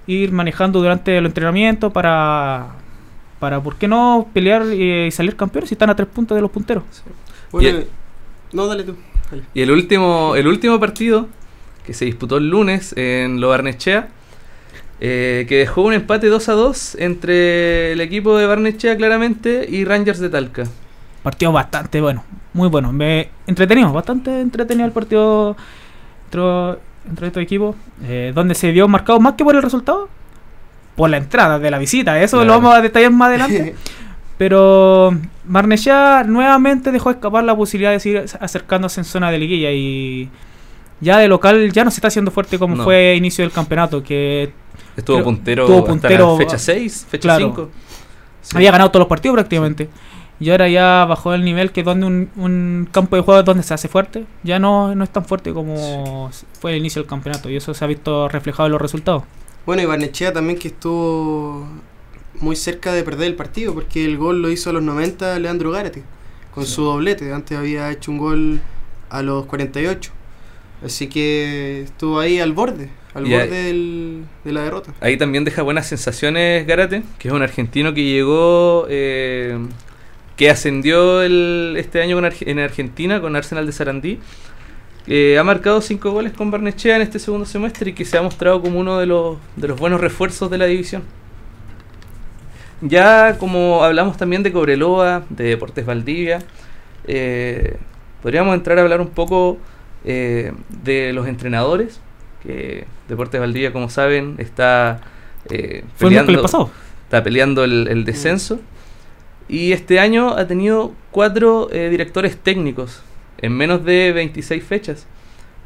[0.06, 2.68] ir manejando durante el entrenamiento para,
[3.38, 6.42] para ¿por qué no pelear eh, y salir campeones si están a tres puntos de
[6.42, 6.84] los punteros?
[7.52, 7.86] Bueno, Y el-
[8.52, 8.96] no, dale tú.
[9.30, 9.42] dale.
[9.54, 11.28] Y el último, el último partido
[11.84, 14.08] que se disputó el lunes en Lo Barnechea
[15.00, 19.84] eh, que dejó un empate 2 a 2 entre el equipo de Barnechea claramente y
[19.84, 20.64] Rangers de Talca.
[21.22, 22.92] Partido bastante bueno, muy bueno.
[22.92, 25.56] Me entretenido, bastante entretenido el partido
[26.24, 26.42] entre,
[27.08, 30.08] entre estos equipos, eh, donde se vio marcado más que por el resultado,
[30.98, 32.20] por la entrada de la visita.
[32.20, 32.46] Eso Claro.
[32.46, 33.74] lo vamos a detallar más adelante.
[34.36, 40.28] Pero Barnechea nuevamente dejó escapar la posibilidad de seguir acercándose en zona de liguilla y
[41.00, 42.84] ya de local ya no se está haciendo fuerte como No.
[42.84, 44.52] fue inicio del campeonato, que
[44.96, 47.44] Estuvo Creo- puntero, estuvo puntero, fecha 6, fecha claro.
[47.46, 47.68] 5.
[48.42, 48.56] Sí.
[48.56, 49.88] había ganado todos los partidos prácticamente.
[50.40, 53.74] Y ahora ya bajó el nivel que donde un, un campo de juego donde se
[53.74, 56.30] hace fuerte, ya no, no es tan fuerte como
[56.60, 57.50] fue el inicio del campeonato.
[57.50, 59.24] Y eso se ha visto reflejado en los resultados.
[59.68, 61.68] Bueno, y Barnechea también que estuvo
[62.40, 65.70] muy cerca de perder el partido, porque el gol lo hizo a los 90 Leandro
[65.72, 66.04] Gárate,
[66.54, 66.72] con Sí.
[66.72, 67.30] su doblete.
[67.34, 68.60] Antes había hecho un gol
[69.10, 70.10] a los 48.
[70.82, 74.94] Así que estuvo ahí al borde, al Y ahí- borde del- de la derrota.
[75.02, 79.58] Ahí también deja buenas sensaciones Gárate, que es un argentino que llegó, eh,
[80.38, 84.18] que ascendió el, este año con en Argentina con Arsenal de Sarandí.
[85.10, 88.22] Eh, ha marcado 5 goles con Barnechea en este segundo semestre y que se ha
[88.22, 91.02] mostrado como uno de los, de los buenos refuerzos de la división.
[92.82, 96.40] Ya como hablamos también de Cobreloa, de Deportes Valdivia,
[97.06, 97.78] eh,
[98.22, 99.58] podríamos entrar a hablar un poco
[100.04, 100.52] eh,
[100.84, 102.00] de los entrenadores,
[102.42, 105.00] que Deportes Valdivia, como saben, está
[105.50, 106.70] eh, Fue el pasado.
[107.04, 108.60] está peleando el, el descenso.
[109.48, 113.02] Y este año ha tenido cuatro eh, directores técnicos
[113.38, 115.06] en menos de 26 fechas.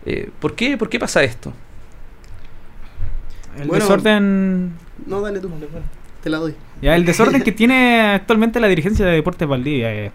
[0.06, 1.52] Eh, ¿por, qué, ¿Por qué pasa esto?
[3.58, 4.72] El Bueno, desorden
[5.06, 5.50] No, dale tú,
[6.22, 6.54] te la doy.
[6.80, 9.92] Ya, el desorden que tiene actualmente la dirigencia de Deportes Valdivia.
[9.92, 10.12] eh.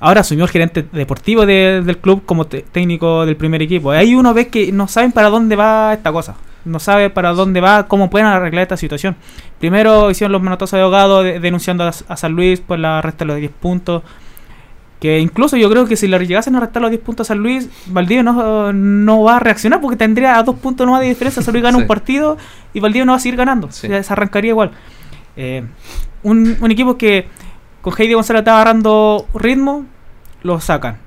[0.00, 3.90] Ahora asumió el gerente deportivo de- del club como te- técnico del primer equipo.
[3.90, 6.36] Ahí uno ve que no saben para dónde va esta cosa.
[6.64, 9.16] No sabe para dónde va, cómo pueden arreglar esta situación.
[9.58, 13.24] Primero hicieron los manotazos de ahogado de- denunciando a, a San Luis por la resta
[13.24, 14.02] de los 10 puntos.
[15.00, 17.38] Que incluso yo creo que si le llegasen a restar los 10 puntos a San
[17.38, 21.40] Luis, Valdivia no, no va a reaccionar porque tendría a dos puntos nomás de diferencia.
[21.42, 21.82] San Luis gana Sí.
[21.82, 22.36] un partido
[22.74, 23.70] y Valdivia no va a seguir ganando.
[23.70, 23.86] Sí.
[23.86, 24.72] Se arrancaría igual.
[25.36, 25.62] Eh,
[26.24, 27.28] un, un equipo que
[27.80, 29.86] con Heidi González está agarrando ritmo,
[30.42, 30.98] lo sacan.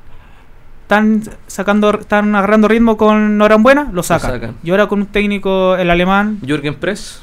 [0.84, 4.32] Están sacando, están agarrando ritmo con Norambuena, lo sacan.
[4.32, 4.56] sacan.
[4.64, 7.22] Y ahora con un técnico, el alemán, Jürgen Press.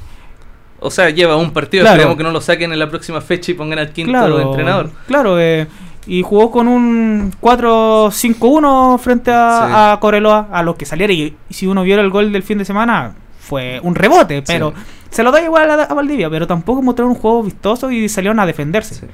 [0.80, 1.94] O sea, lleva un partido, Claro.
[1.96, 4.90] esperemos que no lo saquen en la próxima fecha y pongan al quinto claro, entrenador.
[5.06, 5.66] Claro, eh,
[6.08, 9.72] y jugó con un 4-5-1 frente a, Sí.
[9.74, 11.12] a Coreloa, a los que saliera.
[11.12, 14.72] Y, y si uno viera el gol del fin de semana, fue un rebote, pero
[15.10, 18.40] se lo da igual a, a Valdivia, pero tampoco mostraron un juego vistoso y salieron
[18.40, 18.94] a defenderse.
[18.96, 19.06] Sí.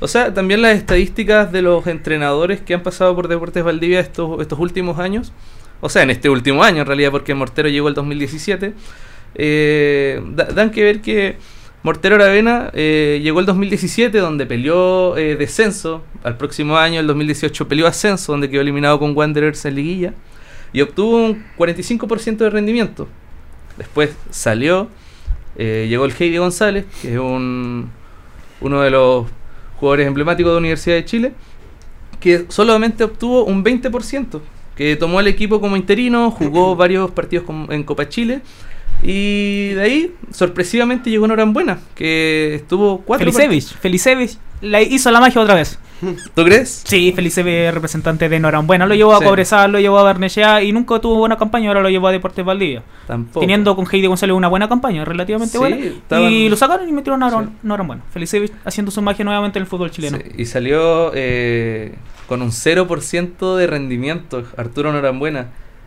[0.00, 4.40] O sea, también las estadísticas de los entrenadores que han pasado por Deportes Valdivia estos,
[4.40, 5.32] estos últimos años,
[5.80, 8.74] o sea, en este último año en realidad, porque Mortero llegó el 2017,
[9.36, 11.36] eh, da- dan que ver que
[11.86, 17.68] Mortero Aravena eh, llegó el 2017, donde peleó eh, descenso, al próximo año, el 2018,
[17.68, 20.12] peleó ascenso, donde quedó eliminado con Wanderers en liguilla,
[20.72, 23.06] y obtuvo un 45% de rendimiento.
[23.78, 24.88] Después salió,
[25.56, 27.88] eh, llegó el Heidi González, que es un,
[28.60, 29.26] uno de los
[29.78, 31.32] jugadores emblemáticos de la Universidad de Chile,
[32.18, 34.40] que solamente obtuvo un 20%,
[34.74, 38.40] que tomó al equipo como interino, jugó varios partidos con- en Copa Chile,
[39.02, 45.40] y de ahí, sorpresivamente, llegó Norambuena, que estuvo cuatro Felicevich, Felicevich la hizo la magia
[45.42, 45.78] otra vez.
[46.34, 46.82] ¿Tú crees?
[46.84, 49.24] Sí, Felicevich representante de Norambuena, lo llevó a Sí.
[49.24, 52.44] Cobresal, lo llevó a Barnechea y nunca tuvo buena campaña, ahora lo llevó a Deportes
[52.44, 52.82] Valdivia.
[53.06, 53.40] Tampoco.
[53.40, 55.76] Teniendo con Heidi González una buena campaña, relativamente Sí, buena.
[55.76, 57.52] estaban- Y lo sacaron y metieron a Noram- Sí.
[57.62, 58.02] Norambuena.
[58.12, 60.18] Felicevich haciendo su magia nuevamente en el fútbol chileno.
[60.36, 61.94] Y salió eh,
[62.26, 65.46] con un 0% de rendimiento Arturo Norambuena,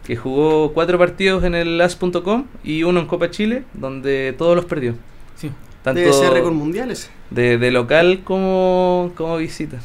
[0.10, 4.66] que jugó cuatro partidos en el as.com y uno en Copa Chile, donde todos los
[4.66, 4.96] perdió.
[5.36, 5.52] Sí.
[5.84, 7.12] Tanto Debe ser récord mundial ese.
[7.30, 9.78] de, de local como, como visita.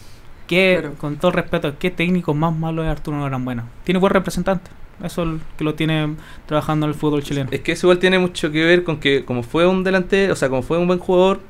[0.46, 3.66] Que, con todo respeto, ¿qué técnico más malo es Arturo Norambuena?
[3.84, 4.70] Tiene buen representante.
[5.02, 6.14] Eso es el que lo tiene
[6.46, 7.50] trabajando en el fútbol chileno.
[7.52, 10.36] Es que eso igual tiene mucho que ver con que como fue un delantero, o
[10.36, 11.40] sea, como fue un buen jugador,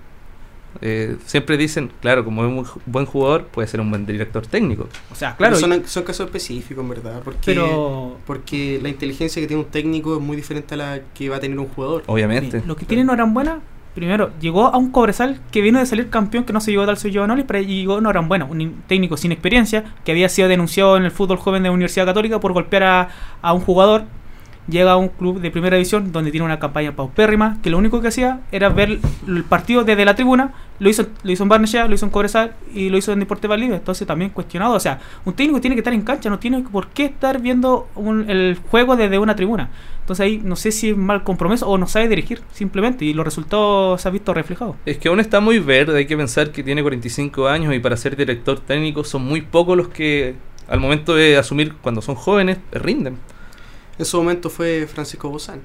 [0.80, 4.88] eh, siempre dicen, claro, como es un buen jugador, puede ser un buen director técnico.
[5.10, 7.20] O sea, Claro, son, son casos específicos, en verdad.
[7.24, 11.28] Porque, pero porque la inteligencia que tiene un técnico es muy diferente a la que
[11.28, 12.02] va a tener un jugador.
[12.06, 12.62] Obviamente.
[12.66, 13.60] lo que tiene Norambuena,
[13.94, 16.96] primero, llegó a un Cobresal que vino de salir campeón, que no se llevó tal
[16.98, 21.04] soy Giovanoli, pero llegó Norambuena, un in- técnico sin experiencia, que había sido denunciado en
[21.04, 23.08] el fútbol joven de la Universidad Católica por golpear a,
[23.40, 24.04] a un jugador.
[24.68, 28.00] Llega a un club de primera división donde tiene una campaña paupérrima, que lo único
[28.00, 31.86] que hacía era ver el partido desde la tribuna, lo hizo, lo hizo en Barnechea,
[31.86, 34.98] lo hizo en Cobresal y lo hizo en Deporte Valdivia, entonces también cuestionado, o sea,
[35.24, 38.58] un técnico tiene que estar en cancha, no tiene por qué estar viendo un- el
[38.70, 39.70] juego desde una tribuna.
[40.00, 43.24] Entonces ahí no sé si es mal compromiso o no sabe dirigir, simplemente, y los
[43.24, 44.76] resultados se han visto reflejados.
[44.84, 47.96] Es que aún está muy verde, hay que pensar que tiene 45 años y para
[47.96, 50.34] ser director técnico son muy pocos los que
[50.68, 53.16] al momento de asumir cuando son jóvenes rinden.
[53.98, 55.60] En su momento fue Francisco Bozán,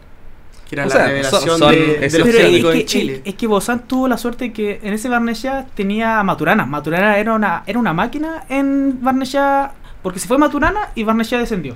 [0.70, 1.78] que era O la sea, revelación son- son de,
[2.10, 3.14] de los técnicos es que, en Chile.
[3.16, 6.66] Es, es que Bozán tuvo la suerte que en ese Barnechea tenía a Maturana.
[6.66, 9.72] Maturana era una, era una máquina en Barnechea,
[10.04, 11.76] porque se fue Maturana y Barnechea descendió.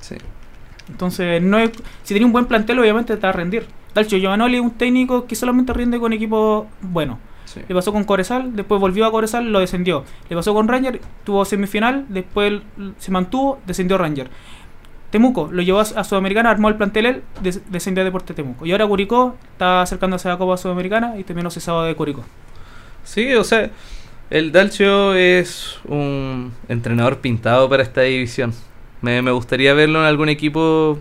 [0.00, 0.16] Sí.
[0.88, 1.70] Entonces, no es-
[2.02, 3.66] si tenía un buen plantel, obviamente te va a rendir.
[3.94, 7.18] Dalcio Giovanoli es un técnico que solamente rinde con equipos buenos.
[7.46, 7.60] sí.
[7.68, 10.04] Le pasó con Coresal, después volvió a Coresal, lo descendió.
[10.28, 12.60] Le pasó con Ranger, tuvo semifinal, después
[12.98, 14.30] se mantuvo, descendió Ranger.
[15.10, 18.64] Temuco lo llevó a, a Sudamericana, armó el plantel él, a Deporte Temuco.
[18.64, 22.22] Y ahora Curicó está acercándose a la Copa Sudamericana y terminó cesado de Curicó.
[23.04, 23.70] Sí, o sea,
[24.30, 28.54] el Dalcio es un entrenador pintado para esta división.
[29.02, 30.98] Me, me gustaría verlo en algún equipo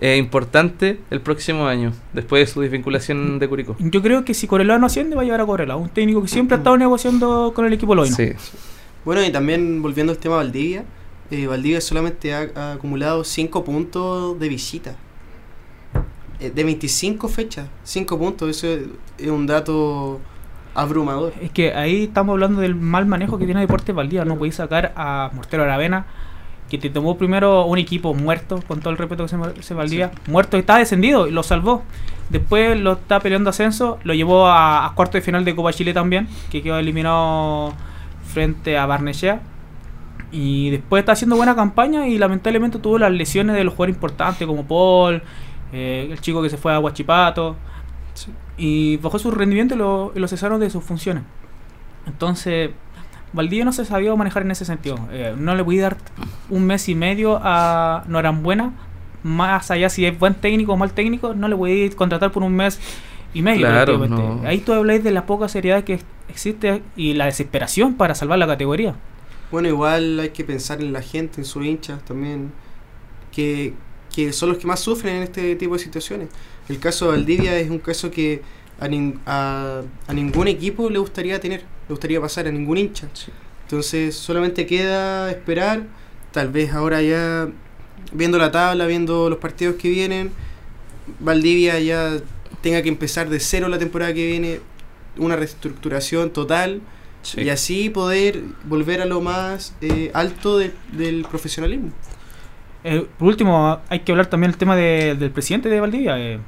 [0.00, 3.76] eh, importante el próximo año, después de su desvinculación de Curicó.
[3.78, 6.28] Yo creo que si Corelao no asciende, va a llevar a Corelao, un técnico que
[6.28, 8.16] siempre ha estado negociando con el equipo Loino.
[8.16, 8.32] Sí,
[9.04, 10.84] Bueno, y también volviendo al tema Valdivia,
[11.30, 14.96] eh, Valdivia solamente ha, ha acumulado 5 puntos de visita.
[16.40, 18.82] Eh, de 25 fechas, 5 puntos, eso es,
[19.18, 20.20] es un dato
[20.74, 21.32] abrumador.
[21.40, 24.24] Es que ahí estamos hablando del mal manejo que tiene Deportes Valdivia.
[24.24, 26.06] No podéis sacar a Mortero Aravena,
[26.68, 30.10] que te tomó primero un equipo muerto, con todo el respeto que se, se Valdivia,
[30.26, 31.82] muerto estaba descendido y lo salvó.
[32.30, 35.92] Después lo está peleando ascenso, lo llevó a, a cuarto de final de Copa Chile
[35.92, 37.72] también, que quedó eliminado
[38.32, 39.40] frente a Barnechea.
[40.36, 44.44] Y después está haciendo buena campaña y lamentablemente tuvo las lesiones de los jugadores importantes
[44.48, 45.22] como Paul,
[45.72, 47.54] eh, el chico que se fue a Huachipato.
[48.56, 51.22] Y bajó su rendimiento y lo, y lo cesaron de sus funciones.
[52.06, 52.70] Entonces,
[53.32, 54.98] Valdivia no se sabía manejar en ese sentido.
[55.12, 55.96] Eh, no le voy a dar
[56.50, 58.72] un mes y medio a Norambuena.
[59.22, 62.42] Más allá si es buen técnico o mal técnico, no le voy a contratar por
[62.42, 62.80] un mes
[63.32, 63.66] y medio.
[63.68, 64.42] Claro, prácticamente.
[64.42, 64.48] no.
[64.48, 68.48] Ahí tú habláis de la poca seriedad que existe y la desesperación para salvar la
[68.48, 68.96] categoría.
[69.54, 72.50] Bueno, igual hay que pensar en la gente, en sus hinchas también,
[73.30, 73.72] que,
[74.12, 76.28] que son los que más sufren en este tipo de situaciones.
[76.68, 78.42] El caso de Valdivia es un caso que
[78.80, 83.06] a, nin- a, a ningún equipo le gustaría tener, le gustaría pasar a ningún hincha.
[83.62, 85.84] Entonces solamente queda esperar,
[86.32, 87.48] tal vez ahora ya
[88.12, 90.32] viendo la tabla, viendo los partidos que vienen,
[91.20, 92.16] Valdivia ya
[92.60, 94.58] tenga que empezar de cero la temporada que viene,
[95.16, 96.80] una reestructuración total
[97.24, 97.40] sí.
[97.42, 101.90] y así poder volver a lo más eh, alto de- del profesionalismo.
[102.84, 106.18] Eh, por último, hay que hablar también del tema de- del presidente de Valdivia.
[106.18, 106.38] eh.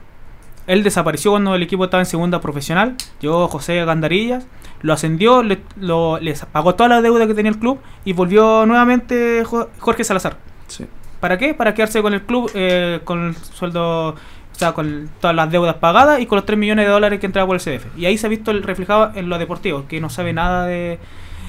[0.68, 2.96] él desapareció cuando el equipo estaba en segunda profesional.
[3.20, 4.48] Llegó José Gandarillas,
[4.82, 8.66] lo ascendió, le, lo- les pagó toda la deuda que tenía el club y volvió
[8.66, 10.38] nuevamente Jo- Jorge Salazar.
[10.66, 10.84] Sí.
[11.20, 11.54] ¿Para qué?
[11.54, 14.16] Para quedarse con el club eh, con el sueldo,
[14.56, 17.26] o sea, con todas las deudas pagadas y con los 3 millones de dólares que
[17.26, 17.86] entraba por el CDF.
[17.98, 20.98] Y ahí se ha visto el reflejado en lo deportivo, que no sabe nada de,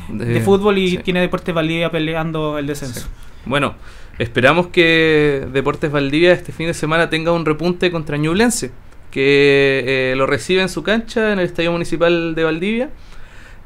[0.09, 0.97] de fútbol y sí.
[0.97, 3.01] tiene Deportes Valdivia peleando el descenso.
[3.01, 3.07] Sí.
[3.45, 3.75] Bueno,
[4.19, 8.71] esperamos que Deportes Valdivia este fin de semana tenga un repunte contra Ñublense,
[9.09, 12.89] que eh, lo recibe en su cancha en el Estadio Municipal de Valdivia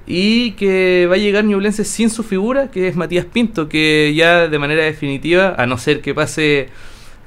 [0.05, 4.47] y que va a llegar Ñublense sin su figura, que es Matías Pinto, que ya
[4.47, 6.69] de manera definitiva, a no ser que pase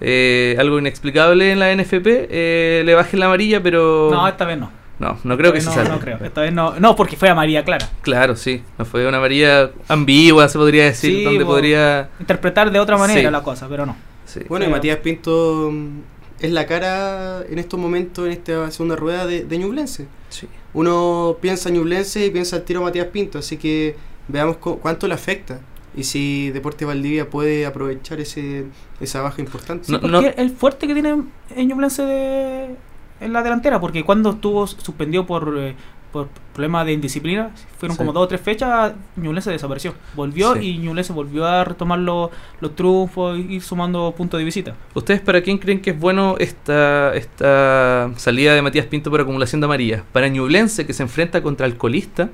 [0.07, 4.59] eh, algo inexplicable en la NFP, eh, le baje la amarilla, pero No, esta vez
[4.59, 4.71] no.
[4.99, 5.89] no, no creo que no, se salve.
[5.91, 6.19] no creo.
[6.23, 6.79] Esta vez no.
[6.79, 7.89] No, porque fue a María Clara.
[8.03, 12.11] Claro, sí, no fue una amarilla ambigua, se podría decir, Sí, donde podría...
[12.21, 13.31] Interpretar de otra manera Sí.
[13.33, 13.97] la cosa, pero no.
[14.27, 14.41] sí.
[14.49, 15.99] Bueno, y Matías Pinto mm,
[16.41, 20.07] es la cara en estos momentos, en esta segunda rueda de, de Ñublense.
[20.29, 20.47] Sí.
[20.75, 23.97] Uno piensa Ñublense y piensa al tiro Matías Pinto, así que
[24.29, 25.61] veamos cu- cuánto le afecta
[25.97, 28.67] y si Deporte Valdivia puede aprovechar ese
[29.01, 29.85] esa baja importante.
[29.87, 31.23] Sí, No- porque el fuerte que tiene
[31.57, 32.77] en Ñublense de,
[33.21, 35.75] en la delantera, porque cuando estuvo suspendido por, eh,
[36.13, 37.99] por problemas de indisciplina, fueron Sí.
[37.99, 39.95] como dos o tres fechas, Ñublense desapareció.
[40.15, 40.61] Volvió Sí.
[40.75, 42.31] y Ñublense volvió a retomar los,
[42.61, 44.75] los triunfos y ir sumando puntos de visita.
[44.95, 49.61] ¿Ustedes para quién creen que es bueno esta, esta salida de Matías Pinto por acumulación
[49.61, 50.03] de amarillas?
[50.13, 52.31] ¿Para Ñublense que se enfrenta contra Alcolista?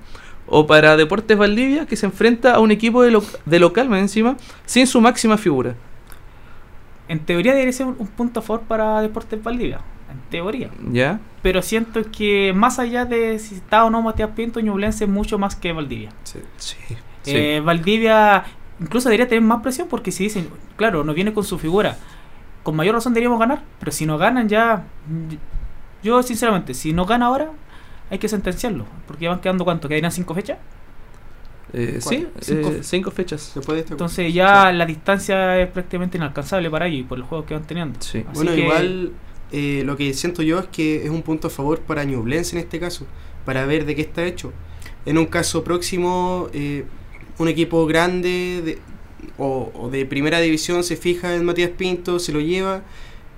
[0.47, 4.01] ¿O para Deportes Valdivia que se enfrenta a un equipo de, lo- de local más
[4.01, 5.75] encima sin su máxima figura?
[7.09, 9.81] En teoría debería ser un, un punto a favor para Deportes Valdivia.
[10.11, 10.71] En teoría.
[10.93, 11.21] ¿Ya?
[11.43, 15.39] Pero siento que más allá de si está o no Matías Pinto, Ñublense es mucho
[15.39, 16.11] más que Valdivia.
[16.25, 16.41] Sí.
[16.57, 16.77] Sí.
[17.27, 18.45] Eh, Valdivia
[18.81, 21.97] incluso debería tener más presión porque si dicen, claro, no viene con su figura,
[22.63, 24.85] con mayor razón deberíamos ganar, pero si no ganan ya,
[26.03, 27.51] yo sinceramente, si no gana ahora,
[28.11, 30.59] hay que sentenciarlo, porque ya van quedando cuánto, quedarían cinco fechas.
[31.73, 33.53] Eh, sí, Cinco- eh, cinco fechas.
[33.55, 37.47] Después de este- Entonces ya la distancia es prácticamente inalcanzable para ellos por los juegos
[37.47, 38.01] que van teniendo.
[38.03, 38.19] Sí.
[38.19, 39.13] Así Bueno, que- igual
[39.53, 42.63] eh, lo que siento yo es que es un punto a favor para Ñublense en
[42.65, 43.07] este caso,
[43.45, 44.53] para ver de qué está hecho.
[45.07, 46.85] En un caso próximo, eh,
[47.39, 48.79] un equipo grande de-
[49.39, 52.83] o, o de primera división se fija en Matías Pinto, se lo lleva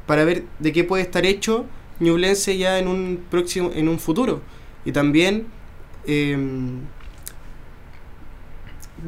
[0.06, 1.66] para ver de qué puede estar hecho
[2.00, 4.40] Ñublense ya en un próximo, en un futuro.
[4.84, 5.46] Y también
[6.06, 6.36] eh,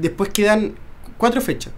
[0.01, 0.75] después quedan
[1.19, 1.73] cuatro fechas.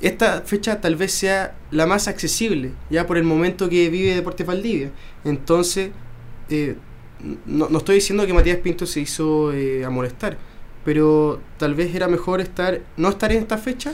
[0.00, 4.46] Esta fecha tal vez sea la más accesible, ya por el momento que vive Deportes
[4.46, 4.90] Valdivia.
[5.24, 5.90] Entonces,
[6.50, 6.76] eh,
[7.46, 10.38] no, no estoy diciendo que Matías Pinto se hizo eh, a molestar,
[10.84, 13.92] pero tal vez era mejor estar no estar en esta fecha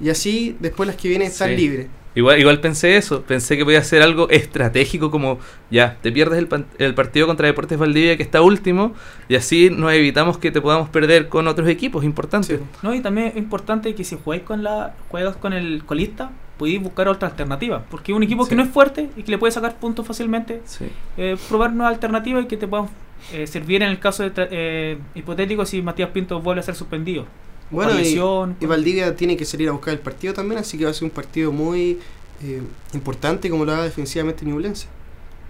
[0.00, 1.56] y así después las que vienen estar Sí.
[1.56, 1.86] libres.
[2.16, 6.64] Igual, igual pensé eso, pensé que podía ser algo estratégico como, ya, te pierdes el,
[6.78, 8.94] el partido contra Deportes Valdivia que está último
[9.28, 12.58] y así nos evitamos que te podamos perder con otros equipos importantes.
[12.60, 12.64] Sí.
[12.82, 16.80] No, y también es importante que si jugáis con la juegas con el colista, podéis
[16.80, 18.50] buscar otra alternativa, porque un equipo Sí.
[18.50, 20.86] que no es fuerte y que le puede sacar puntos fácilmente, Sí.
[21.16, 22.86] eh, probar nuevas alternativas y que te puedan
[23.32, 27.26] eh, servir en el caso de eh, hipotético si Matías Pinto vuelve a ser suspendido.
[27.74, 30.90] Bueno, y, y Valdivia tiene que salir a buscar el partido también, así que va
[30.90, 31.98] a ser un partido muy
[32.42, 34.86] eh, importante como lo haga defensivamente Ñublense.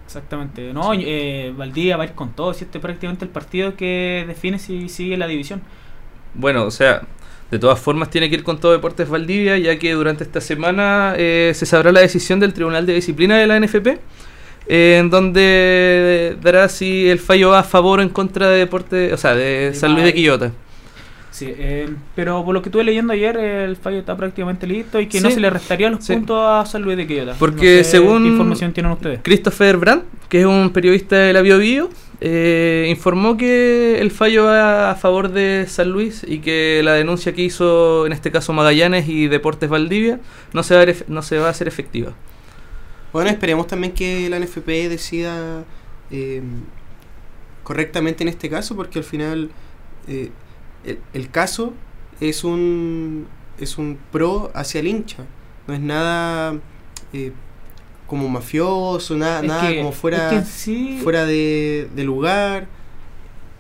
[0.06, 0.72] Exactamente.
[0.72, 4.24] No, eh, Valdivia va a ir con todo, si este es prácticamente el partido que
[4.26, 5.62] define si sigue la división.
[6.34, 7.02] Bueno, o sea,
[7.50, 11.14] de todas formas tiene que ir con todo Deportes Valdivia, ya que durante esta semana
[11.16, 13.98] eh, se sabrá la decisión del Tribunal de Disciplina de la NFP,
[14.66, 19.12] eh, en donde dará si el fallo va a favor o en contra de Deportes,
[19.12, 20.14] o sea, de De San Luis de.
[20.14, 20.52] Quillota.
[21.34, 25.08] Sí, eh, pero por lo que estuve leyendo ayer, el fallo está prácticamente listo y
[25.08, 26.12] que no se le restaría los Sí.
[26.12, 27.34] puntos a San Luis de Quillota.
[27.40, 29.18] Porque No sé según- ¿Qué información tienen ustedes?
[29.20, 34.44] Christopher Brandt, que es un periodista de la Bio Bio, eh, informó que el fallo
[34.44, 38.52] va a favor de San Luis y que la denuncia que hizo en este caso
[38.52, 40.20] Magallanes y Deportes Valdivia
[40.52, 42.12] no se va a, no se va a hacer efectiva.
[43.12, 45.64] Bueno, esperemos también que la NFP decida
[46.12, 46.42] eh,
[47.64, 49.50] correctamente en este caso, porque al final
[50.06, 50.30] eh,
[50.84, 51.72] el, el caso
[52.20, 53.26] es un,
[53.58, 55.24] es un pro hacia el hincha,
[55.66, 56.54] no es nada
[57.12, 57.32] eh,
[58.06, 62.04] como mafioso, nada, Es nada que- como fuera, es que en sí, fuera de, de
[62.04, 62.66] lugar.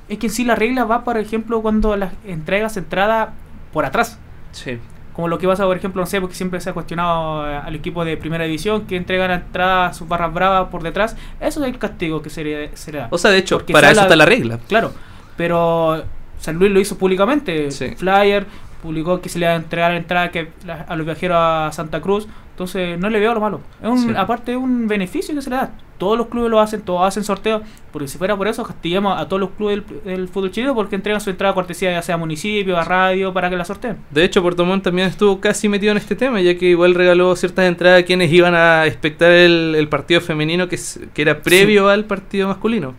[0.08, 3.34] es que en sí la regla va, por ejemplo, cuando las entregas entrada
[3.72, 4.18] por atrás.
[4.52, 4.78] Sí.
[5.14, 7.74] Como lo que pasa, por ejemplo, no sé, porque siempre se ha cuestionado eh, al
[7.76, 11.16] equipo de primera división que entregan a entrada sus barras bravas por detrás.
[11.40, 13.08] Eso es el castigo que se le, se le da.
[13.10, 14.58] O sea, de hecho, Porque para eso habla- está la regla.
[14.68, 14.92] Claro,
[15.36, 16.04] pero
[16.44, 17.70] San Luis lo hizo públicamente.
[17.70, 17.94] Sí.
[17.96, 18.46] Flyer
[18.82, 21.70] publicó que se le iba a entregar la entrada que, la- a los viajeros a
[21.72, 22.28] Santa Cruz.
[22.50, 23.60] Entonces, no le veo lo malo.
[23.82, 24.12] Es un, Sí.
[24.16, 25.72] Aparte, es un beneficio que se le da.
[25.98, 27.62] Todos los clubes lo hacen, todos hacen sorteos.
[27.90, 30.94] Porque si fuera por eso, castiguemos a todos los clubes del, del fútbol chileno porque
[30.94, 33.96] entregan su entrada cortesía, ya sea a municipio, a radio, para que la sorteen.
[34.10, 37.34] De hecho, Puerto Montt también estuvo casi metido en este tema, ya que igual regaló
[37.34, 40.78] ciertas entradas a quienes iban a espectar el, el partido femenino que
[41.16, 42.94] era previo al partido masculino.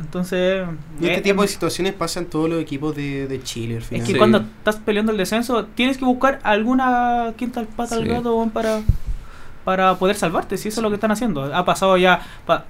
[0.00, 0.66] Entonces,
[1.00, 3.82] Y este eh, tipo de situaciones pasan en todos los equipos de, de Chile al
[3.82, 4.14] Es que Sí.
[4.18, 8.08] cuando estás peleando el descenso, tienes que buscar alguna quinta al pata al Sí.
[8.08, 8.80] gato weón, para,
[9.64, 11.54] para poder salvarte, si eso es lo que están haciendo.
[11.54, 12.20] Ha pasado ya.
[12.46, 12.64] pa-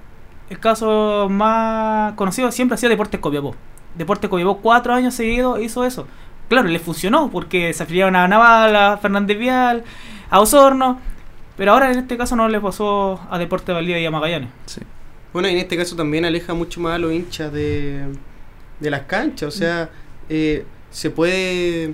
[0.49, 3.55] el caso más conocido siempre ha sido Deportes Copiapó.
[3.97, 6.05] Deportes Copiapó cuatro años seguidos hizo eso.
[6.49, 9.83] Claro, le funcionó porque se afiliaron a Naval, a Fernández Vial,
[10.29, 10.99] a Osorno.
[11.57, 14.49] Pero ahora en este caso no le pasó a Deportes Valdivia y a Magallanes.
[14.67, 14.81] Sí.
[15.35, 18.05] Bueno, y en este caso también aleja mucho más a los hinchas de,
[18.79, 19.53] de las canchas.
[19.53, 19.89] O sea,
[20.29, 21.93] eh, se puede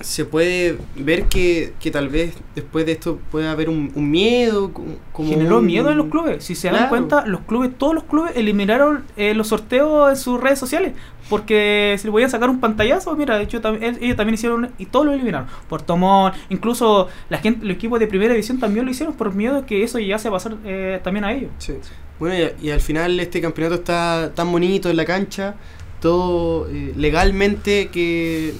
[0.00, 4.70] se puede ver que, que tal vez después de esto puede haber un, un miedo.
[5.12, 6.44] como- Generó un- miedo en los clubes.
[6.44, 10.40] Si se dan cuenta, los clubes, todos los clubes eliminaron eh, los sorteos en sus
[10.40, 10.92] redes sociales.
[11.30, 14.70] Porque si le podían sacar un pantallazo, mira, de hecho tam- el- ellos también hicieron
[14.78, 15.48] y todos lo eliminaron.
[15.68, 19.64] Puerto Montt, incluso la gente, los equipos de primera división también lo hicieron por miedo
[19.66, 21.50] que eso ya se va a pasar eh, también a ellos.
[21.58, 21.72] Sí.
[22.20, 25.54] Bueno, y, y al final este campeonato está tan bonito en la cancha,
[26.00, 28.52] todo eh, legalmente que,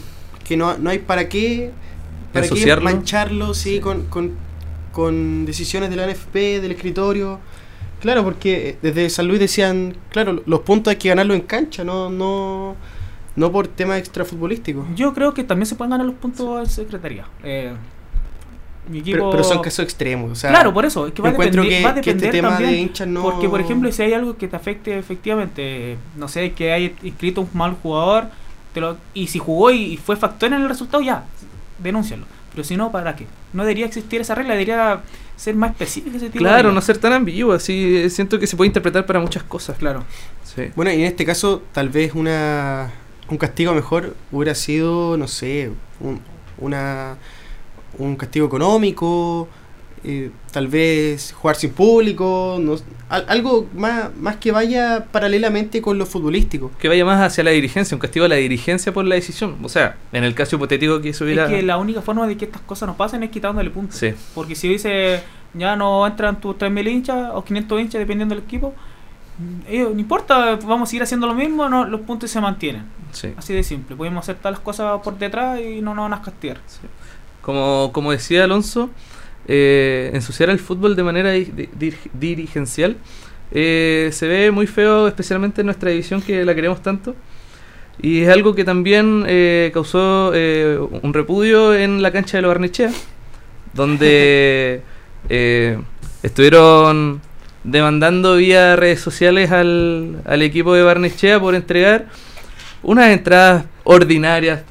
[0.47, 1.71] que no, no hay para qué,
[2.33, 3.81] para qué mancharlo sí, Sí.
[3.81, 4.33] Con, con,
[4.93, 7.39] con decisiones de la NFP, del escritorio.
[8.01, 11.83] Claro, porque eh, desde San Luis decían, claro, los puntos hay que ganarlos en cancha,
[11.83, 12.77] no, no,
[13.35, 14.87] no por temas extrafutbolísticos.
[14.95, 17.27] Yo creo que también se pueden ganar los puntos en secretaría.
[17.43, 17.73] Eh,
[18.89, 19.17] mi equipo...
[19.17, 20.31] Pero, pero son casos extremos.
[20.31, 22.01] O sea, claro, por eso, es que va a encuentro depender, que, va a que
[22.01, 22.71] depender este tema también.
[22.71, 23.23] de hinchas no...
[23.23, 27.41] Porque, por ejemplo, si hay algo que te afecte efectivamente, no sé, que hay inscrito
[27.41, 28.29] un mal jugador,
[28.77, 31.25] te lo, y si jugó y, y fue factor en el resultado, ya,
[31.79, 32.27] denúncialo.
[32.51, 33.27] Pero si no, ¿para qué?
[33.55, 35.01] No debería existir esa regla, debería
[35.35, 38.47] ser más específica ese tipo de Claro, no ser tan ambiguo, así eh, siento que
[38.47, 39.79] se puede interpretar para muchas cosas.
[39.79, 40.05] Claro.
[40.45, 40.65] Sí.
[40.77, 42.93] Bueno, y en este caso, tal vez una
[43.31, 45.71] un castigo mejor hubiera sido, no sé,
[46.01, 46.21] un,
[46.59, 47.17] una,
[47.97, 49.49] un castigo económico,
[50.05, 52.77] eh, tal vez jugar sin público, no,
[53.09, 56.71] al- algo más, más que vaya paralelamente con lo futbolístico.
[56.79, 59.57] Que vaya más hacia la dirigencia, un castigo a la dirigencia por la decisión.
[59.63, 61.45] O sea, en el caso hipotético que eso hubiera...
[61.45, 63.97] Es que la única forma de que estas cosas no pasen es quitándole puntos.
[63.99, 64.13] Sí.
[64.35, 65.21] Porque si dice
[65.55, 68.75] ya no entran tus 3.000 hinchas o 500 hinchas dependiendo del equipo,
[69.39, 72.83] mm, ellos, no importa, vamos a seguir haciendo lo mismo, no, los puntos se mantienen.
[73.13, 73.33] Sí.
[73.37, 76.23] Así de simple, podemos hacer todas las cosas por detrás y no nos van a
[76.23, 76.59] castigar.
[77.41, 78.91] Como, como decía Alonso,
[79.47, 82.97] eh, ensuciar el fútbol de manera di- di- dir- dirigencial
[83.53, 87.15] eh, se ve muy feo, especialmente en nuestra división que la queremos tanto.
[88.03, 92.49] Y es algo que también eh, causó eh, un repudio en la cancha de los
[92.51, 92.91] Barnechea,
[93.73, 94.83] donde
[95.29, 95.79] eh,
[96.23, 97.21] estuvieron
[97.65, 102.07] demandando vía redes sociales al, al equipo de Barnechea por entregar
[102.83, 104.63] unas entradas ordinarias,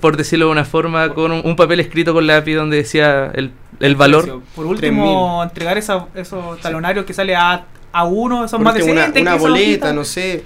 [0.00, 3.52] por decirlo de una forma, con un, un papel escrito con lápiz donde decía el,
[3.80, 4.42] el valor.
[4.54, 9.12] Por último, entregar esa- esos talonarios que sale a, a uno, son más último, una,
[9.20, 10.44] una boleta, no sé.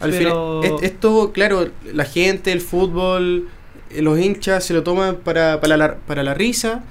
[0.00, 3.48] Al Pero- final, es- esto, claro, la gente, el fútbol,
[3.90, 6.82] eh, los hinchas se lo toman para, para, la, para la risa,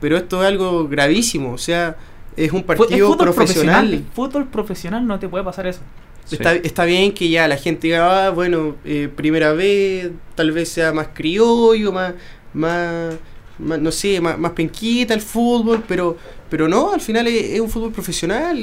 [0.00, 1.52] pero esto es algo gravísimo.
[1.52, 1.96] O sea,
[2.36, 3.74] es un es partido fútbol profesional.
[3.86, 4.04] profesional.
[4.14, 5.80] Fútbol profesional no te puede pasar eso.
[6.24, 6.36] Sí.
[6.36, 10.70] Está, está bien que ya la gente diga, ah, bueno, eh, primera vez, tal vez
[10.70, 12.14] sea más criollo, más,
[12.54, 13.14] más,
[13.58, 16.16] no sé, más, más penquita el fútbol, pero,
[16.50, 18.58] pero no, al final es, un fútbol profesional.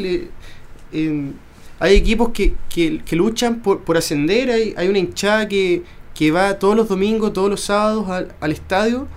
[0.93, 1.31] eh,
[1.79, 5.81] hay equipos que, que, luchan por, por ascender, hay, hay una hinchada que,
[6.13, 9.07] que va todos los domingos, todos los sábados al, al estadio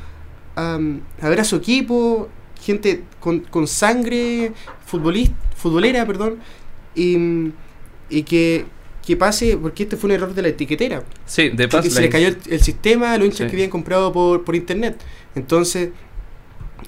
[0.56, 0.78] a,
[1.20, 2.28] a ver a su equipo,
[2.60, 4.52] gente con, con sangre
[4.86, 6.38] futbolista, futbolera, perdón,
[6.94, 7.52] y,
[8.08, 8.66] y que,
[9.04, 11.90] que pase, porque este fue un error de la etiquetera, Sí, de paso.
[11.90, 13.50] se les cayó el, el sistema a los hinchas Sí.
[13.50, 14.96] que habían comprado por, por internet.
[15.34, 15.90] Entonces,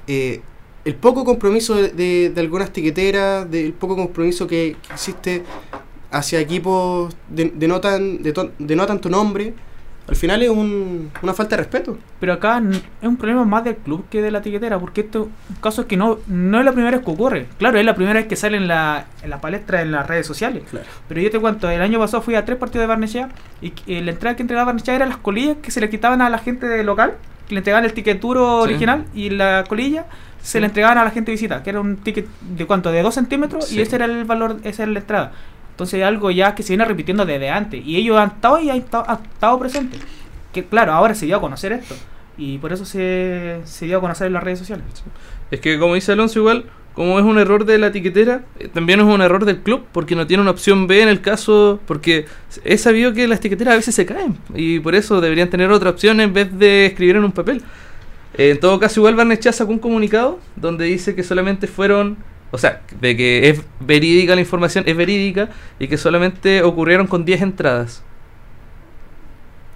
[0.06, 0.40] eh,
[0.84, 5.42] el poco compromiso de, de- de algunas tiqueteras, del poco compromiso que, que existe
[6.10, 9.52] hacia equipos de, de no tan, de, to- de no tanto nombre,
[10.08, 11.98] al final es un- una falta de respeto.
[12.20, 12.62] Pero acá
[13.02, 15.86] es un problema más del club que de la etiquetera, porque esto un caso es
[15.88, 17.46] que no, no es la primera vez que ocurre.
[17.58, 20.26] Claro, es la primera vez que sale en la, en la palestra en las redes
[20.26, 20.62] sociales.
[20.70, 20.86] Claro.
[21.08, 23.28] Pero yo te cuento, el año pasado fui a tres partidos de Barnechea
[23.60, 26.30] y eh, la entrada que entregaba Barnechea eran las colillas que se le quitaban a
[26.30, 27.14] la gente local,
[27.48, 28.70] que le entregaban el ticket duro Sí.
[28.70, 30.06] original y la colilla
[30.42, 33.02] se le entregaban a la gente de visita, que era un ticket de cuánto, de
[33.02, 33.78] 2 centímetros Sí.
[33.78, 35.32] y ese era el valor, esa era la entrada.
[35.76, 38.78] Entonces algo ya que se viene repitiendo desde antes y ellos han estado y han
[38.78, 40.00] estado, presentes.
[40.54, 41.94] Que claro, ahora se dio a conocer esto
[42.38, 44.86] y por eso se, se dio a conocer en las redes sociales.
[45.50, 46.64] Es que como dice Alonso igual,
[46.94, 50.16] como es un error de la etiquetera, eh, también es un error del club, porque
[50.16, 52.24] no tiene una opción B en el caso, porque
[52.64, 55.90] es sabido que las etiqueteras a veces se caen, y por eso deberían tener otra
[55.90, 57.62] opción en vez de escribir en un papel.
[58.38, 62.16] Eh, en todo caso, igual Barnechea sacó un comunicado donde dice que solamente fueron,
[62.50, 67.24] o sea, de que es verídica la información, es verídica, y que solamente ocurrieron con
[67.24, 68.02] 10 entradas,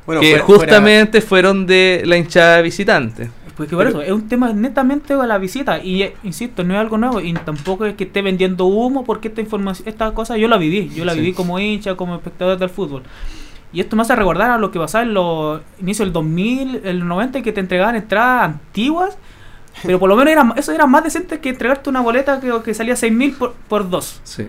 [0.07, 3.31] Bueno, que fuera- fuera- justamente fueron de la hinchada visitante.
[3.57, 5.83] Porque por Pero- eso, es un tema netamente a la visita.
[5.85, 7.21] Y eh, insisto, no es algo nuevo.
[7.21, 10.91] Y tampoco es que esté vendiendo humo, porque esta información, esta cosa yo la viví.
[10.95, 11.21] Yo la Sí.
[11.21, 13.03] viví como hincha, como espectador del fútbol.
[13.73, 17.07] Y esto me hace recordar a lo que pasaba en los inicios del 2000, el
[17.07, 19.19] 90, que te entregaban entradas antiguas.
[19.83, 22.75] Pero por lo menos era, eso era más decente que entregarte una boleta que, que
[22.75, 24.21] salía 6.000 por, por dos.
[24.25, 24.47] Sí.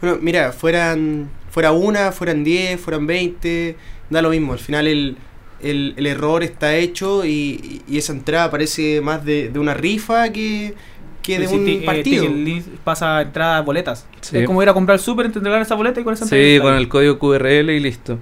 [0.00, 3.76] Bueno, mira, fueran fuera una, fueran 10, fueran 20,
[4.10, 4.52] da lo mismo.
[4.52, 5.16] Al final el,
[5.60, 10.30] el, el error está hecho y, y esa entrada parece más de, de una rifa
[10.30, 10.74] que,
[11.22, 12.28] que de Sí, un eh, partido.
[12.28, 14.06] List pasa entradas boletas.
[14.20, 14.38] Sí.
[14.38, 16.58] Es como ir a comprar el súper, te entregan esa boleta y con esa Sí,
[16.60, 18.18] con el código QRL y listo.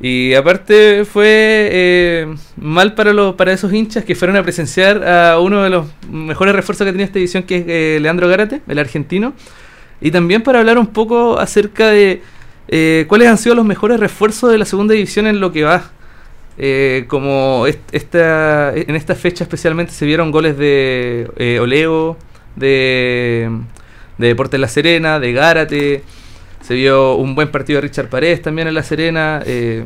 [0.00, 5.38] Y aparte fue eh, mal para los para esos hinchas que fueron a presenciar a
[5.38, 8.78] uno de los mejores refuerzos que tenía esta edición, que es eh, Leandro Gárate, el
[8.78, 9.32] argentino.
[10.00, 12.20] Y también para hablar un poco acerca de
[12.68, 15.90] eh, cuáles han sido los mejores refuerzos de la segunda división en lo que va.
[16.58, 22.16] Eh, como est- esta, en esta fecha especialmente se vieron goles de Oleo,
[22.56, 23.48] de,
[24.18, 26.02] de Deportes La Serena, de Gárate.
[26.64, 29.42] Se vio un buen partido de Richard Paredes también en La Serena.
[29.44, 29.84] eh,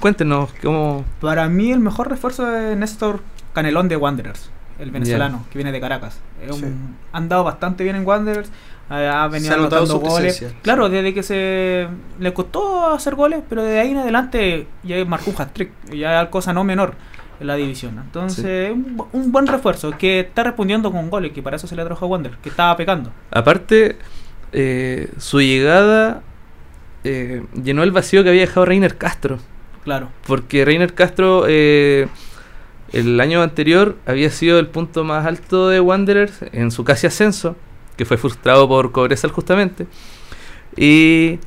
[0.00, 1.04] cuéntenos cómo...
[1.20, 3.20] Para mí el mejor refuerzo es Néstor
[3.54, 6.20] Canelón de Wanderers, el venezolano que viene de Caracas.
[6.44, 6.66] Es un- Sí.
[7.12, 8.50] Han dado bastante bien en Wanderers,
[8.90, 10.34] eh, ha venido Se ha notado anotando su goles.
[10.36, 10.58] presencia.
[10.62, 11.88] Claro, desde que se
[12.20, 16.28] le costó hacer goles, pero de ahí en adelante ya marcó un hat-trick, ya es
[16.28, 16.94] cosa no menor.
[17.38, 17.98] en la división.
[18.02, 21.76] Entonces, un, bu- un buen refuerzo que está respondiendo con goles, que para eso se
[21.76, 23.12] le trajo a Wander, que estaba pecando.
[23.30, 23.98] Aparte,
[24.58, 26.22] eh, su llegada
[27.04, 29.38] eh, llenó el vacío que había dejado Reiner Castro.
[29.84, 30.08] Claro.
[30.26, 32.08] Porque Reiner Castro eh,
[32.92, 37.54] el año anterior había sido el punto más alto de Wanderers en su casi ascenso,
[37.98, 39.86] que fue frustrado por Cobresal justamente.
[40.74, 41.38] Y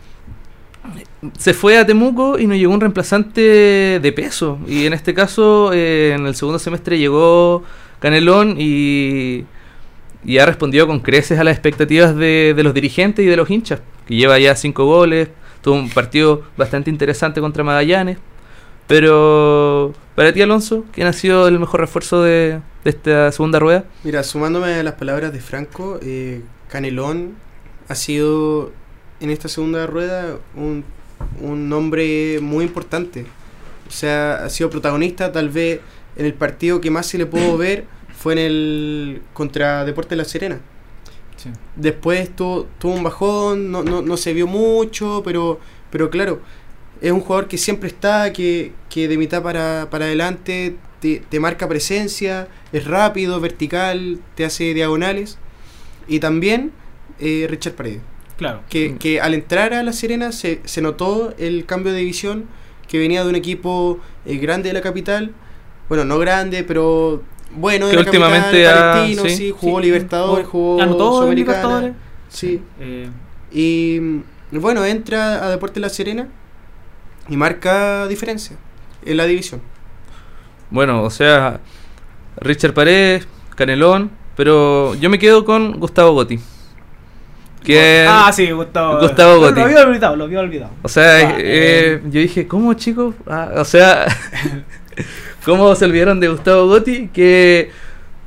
[1.38, 4.60] se fue a Temuco y nos llegó un reemplazante de peso.
[4.68, 7.64] Y en este caso, eh, en el segundo semestre llegó
[8.00, 9.46] Canelón y,
[10.24, 13.50] y ha respondido con creces a las expectativas de, de los dirigentes y de los
[13.50, 15.30] hinchas, que lleva ya cinco goles,
[15.62, 18.18] tuvo un partido bastante interesante contra Magallanes.
[18.88, 23.86] Pero para ti, Alonso, ¿quién ha sido el mejor refuerzo de, de esta segunda rueda?
[24.04, 27.36] Mira, sumándome a las palabras de Franco, eh, Canelón
[27.88, 28.72] ha sido
[29.20, 30.84] en esta segunda rueda un,
[31.40, 33.26] un nombre muy importante.
[33.88, 35.82] O sea, ha sido protagonista tal vez
[36.16, 37.86] en el partido que más se le pudo ver
[38.20, 40.60] fue en el contra Deportes La Serena.
[41.38, 41.50] Sí.
[41.76, 45.60] Después tuvo, tuvo un bajón, no, no, no se vio mucho, pero,
[45.90, 46.42] pero claro,
[47.02, 51.40] es un jugador que siempre está, que, que de mitad para, para adelante te, te
[51.40, 55.38] marca presencia, es rápido, vertical, te hace diagonales.
[56.10, 56.72] Y también
[57.20, 58.02] eh, Richard Paredes,
[58.38, 58.64] Claro.
[58.70, 62.46] que, que al entrar a La Serena se, se notó el cambio de división,
[62.88, 65.34] que venía de un equipo eh, grande de la capital,
[65.88, 69.30] bueno, no grande, pero bueno, Que últimamente ha- Palestino, sí.
[69.36, 71.58] sí, jugó Sí, Libertadores, jugó Anotó Sudamericana.
[71.58, 71.94] Libertadores.
[72.30, 72.62] Sí.
[72.80, 73.10] Eh,
[73.52, 74.24] Y mm,
[74.60, 76.28] bueno, entra a Deportes La Serena
[77.28, 78.56] y marca diferencia
[79.06, 79.62] en la división.
[80.70, 81.60] Bueno, o sea,
[82.38, 86.40] Richard Paredes, Canelón, pero yo me quedo con Gustavo Gotti.
[87.64, 89.00] Que, Ah, sí, Gustavo.
[89.00, 89.60] Gustavo Lo- Gotti.
[89.60, 90.72] Lo había olvidado, lo había olvidado.
[90.84, 93.16] O sea, Ah, eh, yo dije, ¿cómo chicos?
[93.28, 94.06] Ah, o sea,
[95.46, 97.10] ¿cómo se olvidaron de Gustavo Gotti?
[97.14, 97.72] Que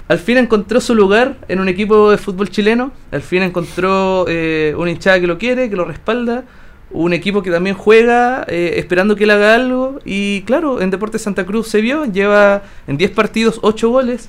[0.09, 2.93] al fin encontró su lugar en un equipo de fútbol chileno.
[3.11, 6.45] Al fin encontró eh, una hinchada que lo quiere, que lo respalda.
[6.91, 9.99] Un equipo que también juega eh, esperando que él haga algo.
[10.05, 12.05] Y claro, en Deportes Santa Cruz se vio.
[12.05, 14.29] Lleva en 10 partidos 8 goles.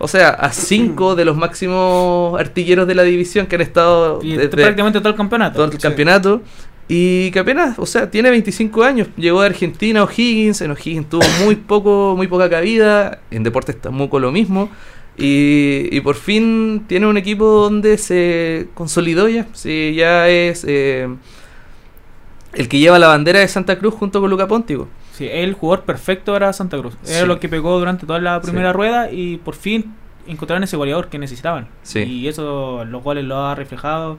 [0.00, 4.32] O sea, a 5 de los máximos artilleros de la división que han estado Y
[4.34, 5.54] desde- prácticamente todo el campeonato.
[5.56, 5.78] todo el Sí.
[5.78, 6.42] campeonato.
[6.88, 9.08] Y que apenas, o sea, tiene 25 años.
[9.16, 10.60] Llegó de Argentina O'Higgins.
[10.60, 13.20] En O'Higgins tuvo muy poco, muy poca cabida.
[13.30, 14.68] En Deportes Temuco lo mismo.
[15.16, 19.46] Y, y por fin tiene un equipo donde se consolidó ya.
[19.52, 21.08] Sí, ya es eh,
[22.52, 24.88] el que lleva la bandera de Santa Cruz junto con Luca Póntico.
[25.12, 26.96] Sí, el jugador perfecto era Santa Cruz.
[27.06, 27.26] Era Sí.
[27.26, 28.76] lo que pegó durante toda la primera Sí.
[28.76, 29.94] rueda y por fin
[30.26, 31.68] encontraron ese goleador que necesitaban.
[31.82, 32.00] Sí.
[32.00, 34.18] Y eso los goles lo ha reflejado.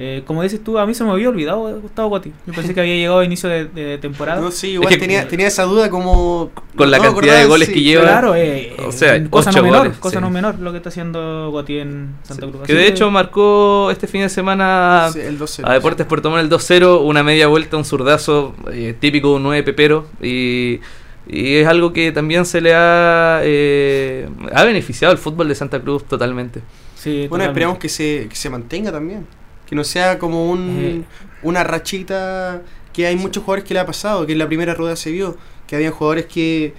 [0.00, 2.32] Eh, como dices tú, a mí se me había olvidado de Gustavo Gotti.
[2.46, 4.40] Yo pensé que había llegado a inicio de, de temporada.
[4.40, 6.52] No, sí, igual que- tenía, tenía esa duda como...
[6.76, 8.02] Con la no cantidad de goles sí, que lleva.
[8.04, 10.22] Claro, eh, O sea, eh, cosa no menor, goles, cosa sí.
[10.22, 12.52] no menor lo que está haciendo Gotti en Santa Sí.
[12.52, 12.62] Cruz.
[12.64, 15.62] Que de hecho marcó este fin de semana Sí, el 2-0.
[15.68, 19.42] A Deportes Puerto Montt el 2-0, una media vuelta, un zurdazo eh, típico de un
[19.42, 20.06] 9 pepero.
[20.22, 20.78] Y,
[21.26, 25.80] y es algo que también se le ha, eh, ha beneficiado al fútbol de Santa
[25.80, 26.60] Cruz totalmente.
[26.94, 27.44] Sí, Bueno, totalmente.
[27.50, 29.26] esperemos que se, que se mantenga también.
[29.68, 31.04] Que no sea como un,
[31.42, 32.62] una rachita
[32.92, 35.36] que hay muchos jugadores que le ha pasado, que en la primera rueda se vio,
[35.66, 36.74] que habían jugadores que,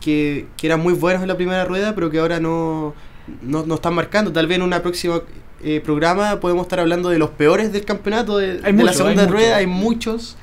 [0.00, 2.94] que, que eran muy buenos en la primera rueda, pero que ahora no,
[3.42, 4.32] no, no están marcando.
[4.32, 5.22] Tal vez en una próxima
[5.62, 8.92] eh, programa podemos estar hablando de los peores del campeonato de, Hay de mucho, la
[8.92, 9.32] segunda hay mucho.
[9.38, 10.36] rueda, hay muchos.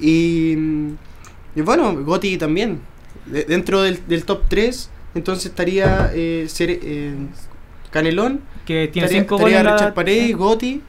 [0.00, 0.54] Y,
[1.54, 2.80] y bueno, Gotti también.
[3.26, 7.14] De- dentro del, del top 3, entonces estaría eh, ser, eh,
[7.90, 10.82] Canelón, que tiene estaría, cinco estaría Richard Paredes, Gotti.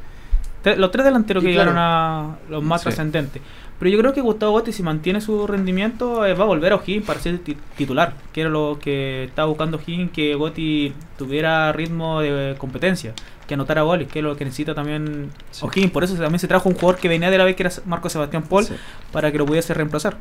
[0.78, 1.72] Los tres delanteros Y que claro.
[1.72, 2.86] llegaron a los más Sí.
[2.86, 3.42] trascendentes.
[3.80, 6.76] Pero yo creo que Gustavo Gotti, si mantiene su rendimiento, eh, va a volver a
[6.76, 8.14] O'Higgins para ser ti- titular.
[8.32, 13.14] Que era lo que estaba buscando O'Higgins, que Gotti tuviera ritmo de competencia,
[13.48, 15.66] que anotara goles, que es lo que necesita también Sí.
[15.66, 15.92] O'Higgins.
[15.92, 18.08] Por eso también se trajo un jugador que venía de la vez, que era Marco
[18.08, 18.76] Sebastián Paul, Sí.
[19.12, 20.18] para que lo pudiese reemplazar.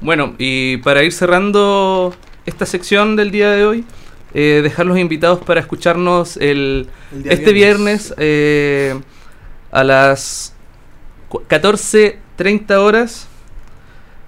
[0.00, 2.14] Bueno, y para ir cerrando
[2.46, 3.84] esta sección del día de hoy,
[4.34, 6.88] eh, dejar los invitados para escucharnos el,
[7.26, 8.98] este viernes eh,
[9.72, 10.54] a las
[11.28, 13.26] cu- 14.30 horas,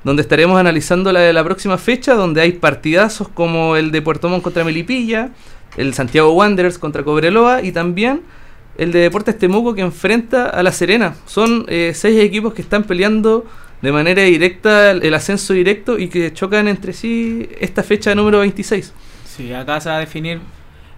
[0.02, 4.28] donde estaremos analizando la de la próxima fecha, donde hay partidazos como el de Puerto
[4.28, 5.30] Montt contra Melipilla,
[5.76, 8.22] el Santiago Wanderers contra Cobreloa y también
[8.76, 11.14] el de Deportes Temuco que enfrenta a La Serena.
[11.26, 13.46] Son eh, seis equipos que están peleando
[13.82, 18.92] de manera directa el ascenso directo y que chocan entre sí esta fecha número 26.
[19.26, 20.40] Sí, acá se va a definir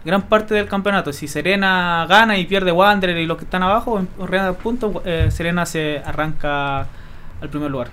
[0.07, 1.13] gran parte del campeonato.
[1.13, 5.29] Si Serena gana y pierde Wanderer y los que están abajo, en realidad puntos, eh,
[5.31, 6.87] Serena se arranca
[7.41, 7.89] al primer lugar.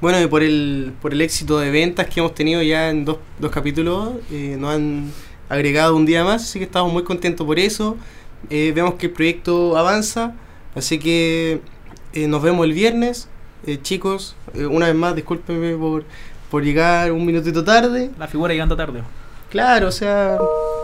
[0.00, 3.18] Bueno, y por el, por el éxito de ventas que hemos tenido ya en dos,
[3.38, 5.10] dos capítulos, eh, nos han
[5.50, 7.98] agregado un día más, así que estamos muy contentos por eso.
[8.48, 10.32] Eh, vemos que el proyecto avanza,
[10.74, 11.60] así que
[12.14, 13.28] eh, nos vemos el viernes.
[13.66, 16.04] Eh, chicos, una vez más, discúlpenme por,
[16.50, 18.10] por llegar un minutito tarde.
[18.18, 19.02] La figura llegando tarde.
[19.50, 20.38] Claro, o sea,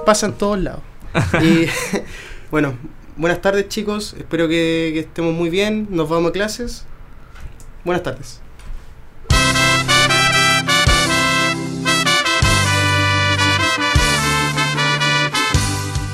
[0.05, 0.83] pasa en todos lados.
[1.43, 1.67] y
[2.51, 2.77] bueno,
[3.17, 6.85] buenas tardes chicos, espero que, que estemos muy bien, nos vamos a clases.
[7.85, 8.41] Buenas tardes.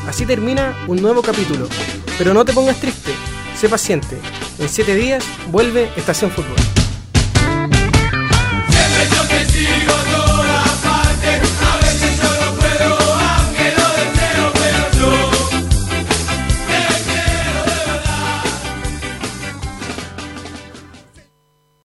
[0.07, 1.67] Así termina un nuevo capítulo,
[2.19, 3.13] pero no te pongas triste,
[3.57, 4.19] sé paciente.
[4.59, 6.72] En 7 días vuelve Estación Fútbol.